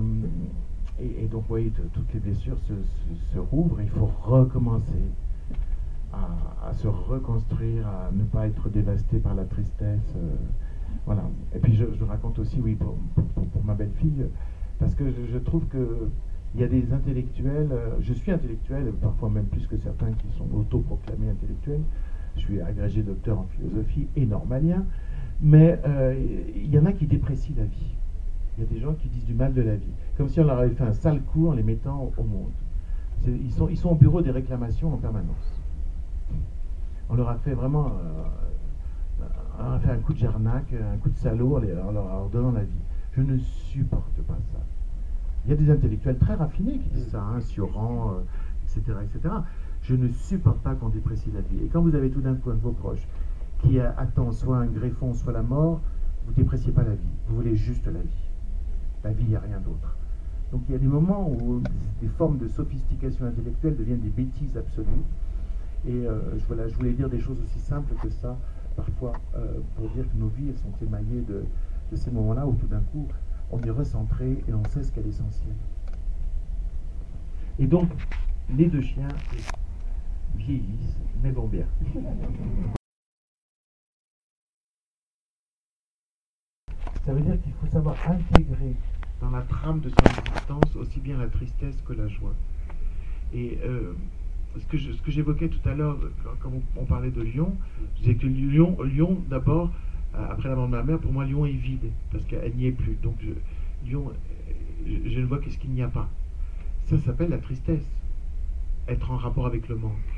donc, 1.31 1.43
vous 1.43 1.49
voyez, 1.49 1.73
toutes 1.93 2.13
les 2.13 2.21
blessures 2.21 2.59
se, 2.61 3.39
rouvrent, 3.39 3.81
il 3.81 3.89
faut 3.89 4.11
recommencer 4.23 5.03
à, 6.13 6.73
se 6.73 6.89
reconstruire, 6.89 7.87
à 7.87 8.11
ne 8.13 8.25
pas 8.25 8.47
être 8.47 8.69
dévasté 8.69 9.19
par 9.19 9.35
la 9.35 9.45
tristesse. 9.45 10.15
Euh, 10.17 10.35
voilà. 11.07 11.23
Et 11.55 11.59
puis 11.59 11.75
je, 11.75 12.05
raconte 12.05 12.39
aussi, 12.41 12.61
oui, 12.61 12.75
pour, 12.75 12.97
ma 13.65 13.75
belle-fille, 13.75 14.27
parce 14.79 14.95
que 14.95 15.11
je, 15.11 15.33
je 15.33 15.39
trouve 15.39 15.67
que 15.67 16.09
il 16.55 16.63
y 16.63 16.65
a 16.65 16.69
des 16.69 16.93
intellectuels, 16.95 17.71
je 18.01 18.13
suis 18.15 18.33
intellectuel, 18.33 18.91
parfois 19.03 19.29
même 19.29 19.45
plus 19.45 19.67
que 19.67 19.77
certains 19.77 20.13
qui 20.13 20.29
sont 20.39 20.47
autoproclamés 20.55 21.29
intellectuels, 21.29 21.83
je 22.39 22.45
suis 22.45 22.61
agrégé 22.61 23.03
docteur 23.03 23.39
en 23.39 23.47
philosophie 23.57 24.09
et 24.17 24.27
normalien, 24.27 24.85
mais 25.41 25.81
euh, 25.87 26.15
il 26.55 26.73
y 26.73 26.79
en 26.79 26.87
a 26.87 26.93
qui 26.93 27.07
déprécient 27.07 27.57
la 27.57 27.65
vie. 27.65 27.95
Il 28.57 28.65
y 28.65 28.67
a 28.67 28.71
des 28.71 28.81
gens 28.81 28.95
qui 28.95 29.09
disent 29.09 29.25
du 29.25 29.35
mal 29.35 29.55
de 29.55 29.63
la 29.63 29.77
vie, 29.77 29.93
comme 30.17 30.29
si 30.29 30.41
on 30.41 30.45
leur 30.45 30.59
avait 30.59 30.75
fait 30.75 30.85
un 30.85 30.93
sale 30.93 31.23
coup 31.23 31.49
en 31.49 31.53
les 31.53 31.63
mettant 31.63 32.11
au 32.17 32.25
monde. 32.25 32.53
Ils 33.27 33.53
sont, 33.53 33.69
ils 33.69 33.77
sont 33.77 33.91
au 33.91 33.95
bureau 33.95 34.23
des 34.23 34.31
réclamations 34.31 34.95
en 34.95 34.97
permanence. 34.97 35.61
On 37.11 37.15
leur 37.15 37.29
a 37.29 37.37
fait 37.37 37.53
vraiment 37.53 37.87
euh, 37.87 39.25
on 39.59 39.63
leur 39.63 39.73
a 39.73 39.79
fait 39.81 39.91
un 39.91 39.99
coup 39.99 40.13
de 40.13 40.19
jarnac, 40.19 40.73
un 40.73 40.97
coup 40.99 41.09
de 41.09 41.17
salaud 41.17 41.57
en 41.57 41.91
leur, 41.91 42.29
donnant 42.31 42.53
la 42.53 42.63
vie. 42.63 42.81
Je 43.13 43.23
ne 43.23 43.37
supporte 43.39 44.21
pas 44.27 44.39
ça. 44.53 44.61
Il 45.45 45.51
y 45.51 45.53
a 45.55 45.57
des 45.57 45.71
intellectuels 45.71 46.19
très 46.19 46.35
raffinés 46.35 46.79
qui 46.79 46.89
disent 46.91 47.11
ça, 47.11 47.23
hein, 47.23 47.41
Sioran, 47.41 48.19
etc., 48.65 48.83
euh, 48.89 49.03
etc. 49.03 49.35
Je 49.89 49.95
ne 49.95 50.09
supporte 50.13 50.59
pas 50.59 50.75
qu'on 50.75 50.91
déprécie 50.91 51.31
la 51.33 51.41
vie. 51.41 51.65
Et 51.65 51.69
quand 51.69 51.81
vous 51.81 51.95
avez 51.95 52.11
tout 52.11 52.21
d'un 52.21 52.35
coup 52.35 52.51
un 52.51 52.57
de 52.57 52.61
vos 52.61 52.73
proches 52.73 53.09
qui 53.63 53.81
attend 53.81 54.33
soit 54.33 54.59
un 54.59 54.67
greffon, 54.67 55.15
soit 55.15 55.33
la 55.33 55.41
mort, 55.43 55.81
vous 56.27 56.33
ne 56.33 56.37
dépréciez 56.37 56.73
pas 56.73 56.83
la 56.83 56.93
vie. 56.93 57.15
Vous 57.27 57.37
voulez 57.37 57.57
juste 57.57 57.87
la 57.87 58.03
vie. 58.03 58.29
La 59.03 59.13
vie, 59.13 59.25
il 59.25 59.31
n'y 59.31 59.37
a 59.37 59.41
rien 59.41 59.59
d'autre. 59.61 59.97
Donc 60.53 60.61
il 60.69 60.73
y 60.73 60.75
a 60.75 60.79
des 60.79 60.87
moments 60.87 61.31
où 61.31 61.63
des 62.03 62.09
formes 62.19 62.37
de 62.37 62.49
sophistication 62.49 63.25
intellectuelle 63.25 63.79
deviennent 63.79 64.03
des 64.03 64.11
bêtises 64.11 64.59
absolues. 64.59 65.05
Et 65.87 66.07
euh, 66.07 66.21
voilà, 66.49 66.69
je 66.69 66.75
voulais 66.75 66.93
dire 66.93 67.09
des 67.09 67.21
choses 67.21 67.41
aussi 67.41 67.59
simples 67.59 67.95
que 68.03 68.11
ça, 68.11 68.37
parfois, 68.77 69.15
euh, 69.37 69.55
pour 69.77 69.89
dire 69.89 70.05
que 70.05 70.19
nos 70.19 70.29
vies 70.29 70.53
sont 70.55 70.85
émaillées 70.85 71.23
de, 71.23 71.45
de 71.91 71.97
ces 71.97 72.11
moments-là 72.11 72.47
où 72.47 72.53
tout 72.53 72.67
d'un 72.67 72.83
coup, 72.93 73.09
on 73.51 73.59
est 73.61 73.71
recentré 73.71 74.45
et 74.47 74.53
on 74.53 74.65
sait 74.65 74.83
ce 74.83 74.93
qu'est 74.93 75.03
l'essentiel. 75.03 75.55
Et 77.59 77.67
donc, 77.67 77.89
les 78.55 78.67
deux 78.67 78.83
chiens 78.83 79.09
vieillissent, 80.37 80.99
mais 81.23 81.31
vont 81.31 81.49
bien. 81.49 81.67
Ça 87.05 87.15
veut 87.15 87.23
dire 87.23 87.41
qu'il 87.41 87.53
faut 87.53 87.67
savoir 87.69 87.97
intégrer 88.07 88.75
dans 89.21 89.31
la 89.31 89.43
trame 89.43 89.81
de 89.81 89.89
son 89.89 90.21
existence 90.21 90.77
aussi 90.77 91.01
bien 91.01 91.17
la 91.17 91.29
tristesse 91.29 91.81
que 91.87 91.93
la 91.95 92.07
joie. 92.07 92.35
Et 93.33 93.59
euh, 93.65 93.95
ce 94.59 94.67
que 94.67 95.11
j'évoquais 95.11 95.49
tout 95.49 95.67
à 95.69 95.75
l'heure, 95.75 95.99
quand, 96.41 96.51
on 96.77 96.85
parlait 96.85 97.11
de 97.11 97.23
Lyon, 97.23 97.57
je 97.97 98.01
disais 98.01 98.15
que 98.15 98.27
Lyon, 98.27 98.77
Lyon 98.83 99.19
d'abord, 99.29 99.71
euh, 100.15 100.27
après 100.31 100.49
la 100.49 100.57
mort 100.57 100.67
de 100.67 100.73
ma 100.73 100.83
mère, 100.83 100.99
pour 100.99 101.13
moi, 101.13 101.25
Lyon 101.25 101.47
est 101.47 101.53
vide, 101.53 101.91
parce 102.13 102.25
qu'elle 102.25 102.55
n'y 102.55 102.67
est 102.67 102.73
plus. 102.73 102.97
Donc, 103.03 103.17
Lyon, 103.85 104.13
je, 104.87 105.09
je 105.09 105.21
ne 105.21 105.27
vois 105.27 105.39
qu'est-ce 105.39 105.59
qu'il 105.59 105.71
n'y 105.71 105.83
a 105.83 105.89
pas. 105.89 106.09
Ça 106.85 106.99
s'appelle 106.99 107.31
la 107.31 107.39
tristesse, 107.39 107.87
être 108.87 109.11
en 109.11 109.17
rapport 109.17 109.47
avec 109.47 109.69
le 109.69 109.77
manque. 109.77 110.18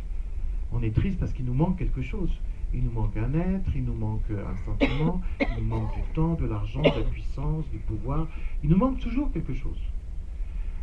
On 0.72 0.82
est 0.82 0.94
triste 0.94 1.18
parce 1.18 1.32
qu'il 1.32 1.44
nous 1.44 1.54
manque 1.54 1.78
quelque 1.78 2.02
chose. 2.02 2.30
Il 2.72 2.84
nous 2.84 2.92
manque 2.92 3.16
un 3.16 3.34
être, 3.34 3.70
il 3.74 3.84
nous 3.84 3.94
manque 3.94 4.30
un 4.30 4.56
sentiment, 4.64 5.20
il 5.40 5.64
nous 5.64 5.68
manque 5.68 5.92
du 5.94 6.02
temps, 6.14 6.34
de 6.34 6.46
l'argent, 6.46 6.82
de 6.82 6.86
la 6.86 7.10
puissance, 7.10 7.68
du 7.70 7.78
pouvoir. 7.78 8.28
Il 8.62 8.70
nous 8.70 8.76
manque 8.76 9.00
toujours 9.00 9.32
quelque 9.32 9.54
chose. 9.54 9.80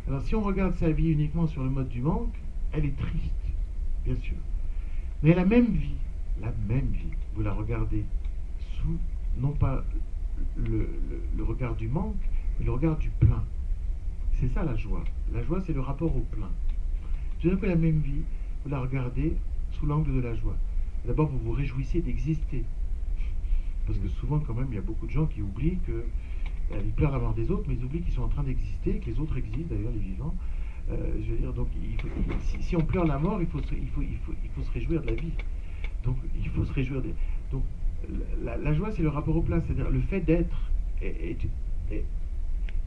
Alors 0.06 0.22
si 0.22 0.34
on 0.34 0.42
regarde 0.42 0.74
sa 0.74 0.90
vie 0.90 1.10
uniquement 1.10 1.46
sur 1.46 1.62
le 1.62 1.70
mode 1.70 1.88
du 1.88 2.02
manque, 2.02 2.34
elle 2.72 2.84
est 2.84 2.96
triste, 2.96 3.34
bien 4.04 4.16
sûr. 4.16 4.36
Mais 5.22 5.34
la 5.34 5.44
même 5.44 5.66
vie, 5.66 5.96
la 6.40 6.52
même 6.68 6.88
vie, 6.92 7.16
vous 7.34 7.42
la 7.42 7.52
regardez 7.52 8.04
sous, 8.76 8.98
non 9.38 9.52
pas 9.52 9.84
le, 10.56 10.88
regard 11.42 11.74
du 11.74 11.88
manque, 11.88 12.14
mais 12.58 12.66
le 12.66 12.72
regard 12.72 12.96
du 12.98 13.10
plein. 13.20 13.42
C'est 14.34 14.48
ça 14.48 14.62
la 14.64 14.76
joie. 14.76 15.04
La 15.32 15.42
joie, 15.42 15.60
c'est 15.60 15.72
le 15.72 15.80
rapport 15.80 16.14
au 16.14 16.20
plein. 16.20 16.50
Tout 17.40 17.50
d'un 17.50 17.56
coup, 17.56 17.66
la 17.66 17.76
même 17.76 18.00
vie, 18.00 18.22
vous 18.64 18.70
la 18.70 18.80
regardez 18.80 19.34
sous 19.72 19.86
l'angle 19.86 20.14
de 20.14 20.20
la 20.20 20.34
joie. 20.34 20.56
D'abord, 21.06 21.28
vous 21.28 21.38
vous 21.38 21.52
réjouissez 21.52 22.00
d'exister. 22.00 22.64
Parce 23.86 23.98
que 23.98 24.08
souvent, 24.08 24.38
quand 24.40 24.54
même, 24.54 24.68
il 24.70 24.74
y 24.74 24.78
a 24.78 24.82
beaucoup 24.82 25.06
de 25.06 25.10
gens 25.12 25.26
qui 25.26 25.42
oublient 25.42 25.78
que. 25.86 26.04
Euh, 26.72 26.80
ils 26.84 26.92
pleurent 26.92 27.12
la 27.12 27.18
mort 27.18 27.32
des 27.32 27.50
autres, 27.50 27.64
mais 27.66 27.74
ils 27.74 27.84
oublient 27.84 28.02
qu'ils 28.02 28.12
sont 28.12 28.22
en 28.22 28.28
train 28.28 28.42
d'exister, 28.42 28.98
que 28.98 29.06
les 29.06 29.18
autres 29.18 29.38
existent, 29.38 29.74
d'ailleurs, 29.74 29.92
les 29.92 30.00
vivants. 30.00 30.34
Euh, 30.90 30.96
je 31.22 31.32
veux 31.32 31.38
dire, 31.38 31.52
donc, 31.54 31.68
si, 32.60 32.76
on 32.76 32.80
pleure 32.80 33.06
la 33.06 33.18
mort, 33.18 33.40
il 33.40 33.46
faut, 33.46 33.60
se, 33.60 33.74
il, 33.74 33.88
faut, 33.88 34.62
se 34.62 34.70
réjouir 34.72 35.00
de 35.00 35.06
la 35.06 35.14
vie. 35.14 35.32
Donc, 36.04 36.16
il 36.36 36.48
faut 36.50 36.64
se 36.64 36.72
réjouir. 36.72 37.02
Donc, 37.50 37.62
la, 38.42 38.74
joie, 38.74 38.90
c'est 38.92 39.02
le 39.02 39.08
rapport 39.08 39.36
au 39.36 39.42
plein, 39.42 39.60
c'est-à-dire 39.60 39.90
le 39.90 40.00
fait 40.02 40.20
d'être 40.20 40.70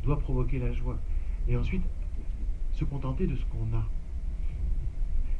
doit 0.04 0.20
provoquer 0.20 0.60
la 0.60 0.72
joie. 0.74 0.98
Et 1.48 1.58
ensuite, 1.58 1.84
se 2.74 2.86
contenter 2.86 3.28
de 3.28 3.36
ce 3.36 3.46
qu'on 3.46 3.76
a. 3.76 3.88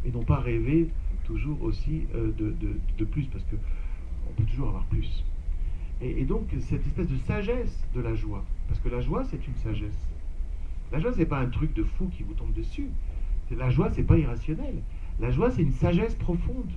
Et 0.06 0.12
non 0.12 0.24
pas 0.24 0.40
rêver 0.40 0.90
toujours 1.24 1.62
aussi 1.64 2.04
euh, 2.16 2.32
de, 2.38 3.06
plus, 3.06 3.26
parce 3.26 3.44
qu'on 3.46 4.34
peut 4.34 4.44
toujours 4.44 4.70
avoir 4.70 4.86
plus. 4.86 5.24
Et, 6.02 6.26
donc, 6.26 6.48
cette 6.62 6.86
espèce 6.86 7.08
de 7.08 7.18
sagesse 7.18 7.88
de 7.94 8.02
la 8.02 8.16
joie, 8.16 8.44
parce 8.68 8.80
que 8.80 8.90
la 8.90 9.02
joie, 9.02 9.24
c'est 9.26 9.48
une 9.48 9.56
sagesse. 9.56 10.08
La 10.92 11.00
joie, 11.00 11.14
c'est 11.14 11.26
pas 11.26 11.40
un 11.40 11.48
truc 11.48 11.74
de 11.74 11.84
fou 11.84 12.10
qui 12.18 12.24
vous 12.24 12.34
tombe 12.34 12.54
dessus. 12.54 12.90
La 13.56 13.70
joie, 13.70 13.90
c'est 13.92 14.04
pas 14.04 14.18
irrationnel. 14.18 14.76
La 15.20 15.30
joie, 15.30 15.52
c'est 15.52 15.62
une 15.62 15.72
sagesse 15.72 16.16
profonde. 16.16 16.72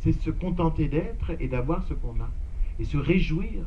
C'est 0.00 0.12
se 0.12 0.30
contenter 0.30 0.88
d'être 0.88 1.32
et 1.40 1.48
d'avoir 1.48 1.82
ce 1.84 1.94
qu'on 1.94 2.20
a. 2.20 2.28
Et 2.78 2.84
se 2.84 2.96
réjouir 2.96 3.64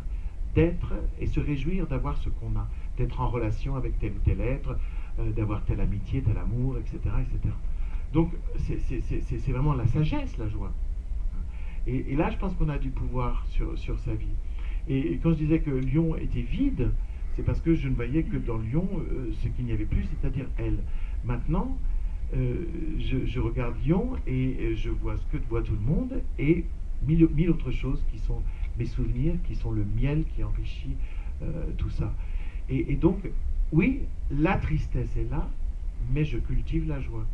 d'être 0.56 0.94
et 1.20 1.28
se 1.28 1.40
réjouir 1.40 1.88
d'avoir 1.88 2.18
ce 2.18 2.30
qu'on 2.30 2.56
a. 2.58 2.68
D'être 2.98 3.20
en 3.22 3.30
relation 3.30 3.76
avec 3.76 3.98
tel 4.00 4.12
ou 4.12 4.20
tel 4.24 4.42
être, 4.42 4.78
euh, 5.20 5.32
d'avoir 5.32 5.64
telle 5.66 5.82
amitié, 5.82 6.22
tel 6.22 6.38
amour, 6.38 6.78
etc. 6.78 7.00
etc. 7.22 7.54
Donc 8.14 8.32
c'est 8.58 9.52
vraiment 9.52 9.74
la 9.74 9.88
sagesse, 9.88 10.38
la 10.38 10.48
joie. 10.48 10.72
Et, 11.86 12.16
là, 12.16 12.30
je 12.32 12.38
pense 12.38 12.54
qu'on 12.56 12.70
a 12.70 12.78
du 12.78 12.90
pouvoir 12.90 13.46
sur, 13.50 14.00
sa 14.00 14.14
vie. 14.14 14.28
Et, 14.88 15.20
quand 15.22 15.32
je 15.32 15.38
disais 15.38 15.60
que 15.60 15.72
Lyon 15.72 16.16
était 16.16 16.42
vide, 16.42 16.92
c'est 17.36 17.44
parce 17.44 17.60
que 17.60 17.76
je 17.76 17.90
ne 17.90 17.96
voyais 17.96 18.24
que 18.24 18.38
dans 18.38 18.58
Lyon 18.58 18.88
euh, 18.96 19.32
ce 19.42 19.48
qu'il 19.50 19.66
n'y 19.66 19.74
avait 19.74 19.86
plus, 19.86 20.06
c'est-à-dire 20.06 20.46
elle. 20.58 20.78
Maintenant, 21.26 21.78
euh, 22.36 22.66
je, 23.00 23.40
regarde 23.40 23.76
Lyon 23.84 24.12
et 24.28 24.76
je 24.76 24.90
vois 24.90 25.18
ce 25.18 25.26
que 25.26 25.44
voit 25.50 25.62
tout 25.62 25.74
le 25.74 25.94
monde 25.94 26.22
et 26.40 26.64
mille, 27.06 27.28
mille 27.36 27.50
autres 27.50 27.72
choses 27.72 28.04
qui 28.12 28.20
sont 28.20 28.42
mes 28.78 28.86
souvenirs, 28.86 29.36
qui 29.48 29.56
sont 29.56 29.72
le 29.72 29.86
miel 30.00 30.24
qui 30.36 30.44
enrichit 30.44 30.96
euh, 31.42 31.66
tout 31.78 31.90
ça. 31.90 32.14
Et, 32.70 32.96
donc, 32.96 33.20
oui, 33.72 34.00
la 34.32 34.58
tristesse 34.58 35.16
est 35.18 35.30
là, 35.30 35.50
mais 36.14 36.24
je 36.24 36.38
cultive 36.38 36.88
la 36.88 37.02
joie. 37.02 37.26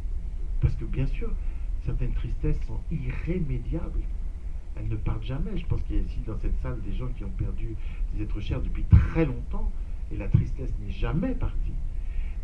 Parce 0.61 0.75
que 0.75 0.85
bien 0.85 1.07
sûr, 1.07 1.31
certaines 1.85 2.13
tristesses 2.13 2.59
sont 2.67 2.79
irrémédiables. 2.91 4.01
Elles 4.75 4.87
ne 4.87 4.95
partent 4.95 5.23
jamais. 5.23 5.57
Je 5.57 5.65
pense 5.65 5.81
qu'il 5.83 5.97
y 5.97 5.99
a 5.99 6.01
ici 6.01 6.19
dans 6.25 6.37
cette 6.37 6.57
salle 6.61 6.79
des 6.81 6.93
gens 6.93 7.07
qui 7.17 7.23
ont 7.23 7.31
perdu 7.37 7.75
des 8.13 8.23
êtres 8.23 8.39
chers 8.39 8.61
depuis 8.61 8.83
très 8.83 9.25
longtemps, 9.25 9.71
et 10.11 10.17
la 10.17 10.27
tristesse 10.27 10.73
n'est 10.81 10.91
jamais 10.91 11.33
partie. 11.33 11.73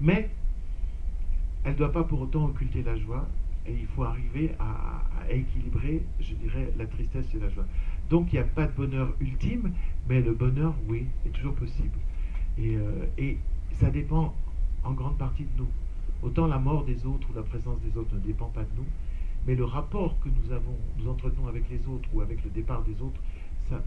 Mais 0.01 0.29
elle 1.63 1.73
ne 1.73 1.77
doit 1.77 1.91
pas 1.91 2.03
pour 2.03 2.21
autant 2.21 2.45
occulter 2.45 2.83
la 2.83 2.97
joie, 2.97 3.27
et 3.65 3.73
il 3.73 3.87
faut 3.87 4.03
arriver 4.03 4.51
à, 4.59 5.03
équilibrer, 5.29 6.03
je 6.19 6.35
dirais, 6.35 6.71
la 6.77 6.85
tristesse 6.85 7.25
et 7.33 7.39
la 7.39 7.49
joie. 7.49 7.65
Donc 8.09 8.31
il 8.31 8.35
n'y 8.35 8.41
a 8.41 8.43
pas 8.43 8.67
de 8.67 8.71
bonheur 8.73 9.13
ultime, 9.19 9.71
mais 10.07 10.21
le 10.21 10.33
bonheur, 10.33 10.75
oui, 10.87 11.07
est 11.25 11.29
toujours 11.29 11.55
possible. 11.55 11.97
Euh, 12.59 13.05
et, 13.17 13.37
ça 13.71 13.89
dépend 13.89 14.33
en 14.85 14.91
grande 14.93 15.17
partie 15.17 15.43
de 15.43 15.49
nous. 15.57 15.67
Autant 16.25 16.47
la 16.47 16.57
mort 16.57 16.83
des 16.85 17.05
autres 17.05 17.29
ou 17.29 17.35
la 17.35 17.43
présence 17.43 17.79
des 17.81 17.95
autres 17.97 18.15
ne 18.15 18.19
dépend 18.19 18.49
pas 18.49 18.63
de 18.63 18.75
nous, 18.75 18.85
mais 19.45 19.53
le 19.53 19.63
rapport 19.63 20.19
que 20.21 20.29
nous 20.29 20.51
avons, 20.51 20.75
nous 20.97 21.07
entretenons 21.07 21.47
avec 21.47 21.69
les 21.69 21.87
autres 21.87 22.09
ou 22.13 22.21
avec 22.21 22.43
le 22.43 22.49
départ 22.49 22.83
des 22.83 22.99
autres, 22.99 23.21
ça, 23.69 23.79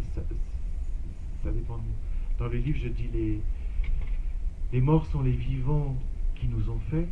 dépend 1.50 1.76
de 1.76 1.82
nous. 1.82 2.38
Dans 2.38 2.46
le 2.46 2.58
livre, 2.58 2.78
je 2.80 2.88
dis 2.88 3.08
les, 3.12 3.40
les 4.72 4.80
morts 4.80 5.06
sont 5.06 5.22
les 5.22 5.32
vivants 5.32 5.96
qui 6.36 6.46
nous 6.46 6.70
ont 6.70 6.78
fait, 6.90 7.08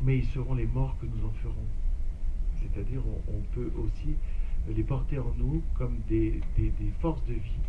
mais 0.00 0.18
ils 0.18 0.26
seront 0.26 0.54
les 0.54 0.66
morts 0.66 0.96
que 0.98 1.06
nous 1.06 1.26
en 1.26 1.32
ferons. 1.42 1.54
C'est-à-dire, 2.56 3.02
on 3.28 3.40
peut 3.54 3.70
aussi 3.84 4.14
les 4.68 4.82
porter 4.82 5.18
en 5.18 5.32
nous 5.36 5.62
comme 5.74 5.98
des, 6.08 6.40
forces 7.00 7.24
de 7.26 7.34
vie. 7.34 7.60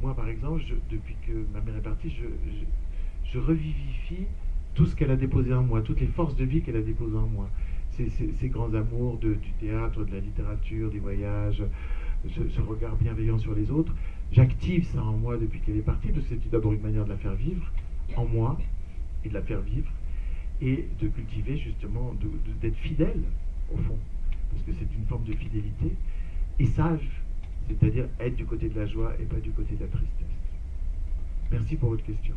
Moi, 0.00 0.14
par 0.14 0.28
exemple, 0.28 0.62
depuis 0.90 1.16
que 1.26 1.46
ma 1.52 1.60
mère 1.60 1.76
est 1.76 1.82
partie, 1.82 2.10
je, 2.10 3.38
revivifie 3.38 4.26
tout 4.74 4.86
ce 4.86 4.94
qu'elle 4.94 5.10
a 5.10 5.16
déposé 5.16 5.52
en 5.52 5.62
moi, 5.62 5.82
toutes 5.82 6.00
les 6.00 6.06
forces 6.06 6.36
de 6.36 6.44
vie 6.44 6.62
qu'elle 6.62 6.76
a 6.76 6.82
déposées 6.82 7.16
en 7.16 7.26
moi. 7.26 7.48
Ces, 7.90 8.48
grands 8.48 8.72
amours 8.72 9.18
du 9.18 9.36
théâtre, 9.60 10.04
de 10.04 10.12
la 10.12 10.20
littérature, 10.20 10.90
des 10.90 11.00
voyages, 11.00 11.62
ce, 12.28 12.60
regard 12.60 12.96
bienveillant 12.96 13.38
sur 13.38 13.54
les 13.54 13.70
autres. 13.70 13.94
J'active 14.32 14.84
ça 14.84 15.02
en 15.02 15.16
moi 15.16 15.36
depuis 15.36 15.60
qu'elle 15.60 15.76
est 15.76 15.82
partie, 15.82 16.08
parce 16.08 16.26
que 16.26 16.34
c'est 16.42 16.50
d'abord 16.50 16.72
une 16.72 16.80
manière 16.80 17.04
de 17.04 17.10
la 17.10 17.16
faire 17.16 17.34
vivre 17.34 17.70
en 18.16 18.24
moi 18.24 18.58
et 19.24 19.28
de 19.28 19.34
la 19.34 19.42
faire 19.42 19.60
vivre 19.60 19.90
et 20.62 20.86
de 21.00 21.08
cultiver 21.08 21.56
justement, 21.56 22.14
d'être 22.60 22.76
fidèle 22.76 23.22
au 23.72 23.76
fond, 23.78 23.98
parce 24.50 24.62
que 24.62 24.72
c'est 24.72 24.94
une 24.94 25.06
forme 25.06 25.24
de 25.24 25.32
fidélité 25.32 25.92
et 26.58 26.66
sage, 26.66 27.08
c'est-à-dire 27.68 28.06
être 28.18 28.36
du 28.36 28.44
côté 28.44 28.68
de 28.68 28.78
la 28.78 28.86
joie 28.86 29.14
et 29.20 29.24
pas 29.24 29.40
du 29.40 29.50
côté 29.50 29.74
de 29.74 29.80
la 29.80 29.88
tristesse. 29.88 30.10
Merci 31.50 31.76
pour 31.76 31.90
votre 31.90 32.04
question. 32.04 32.34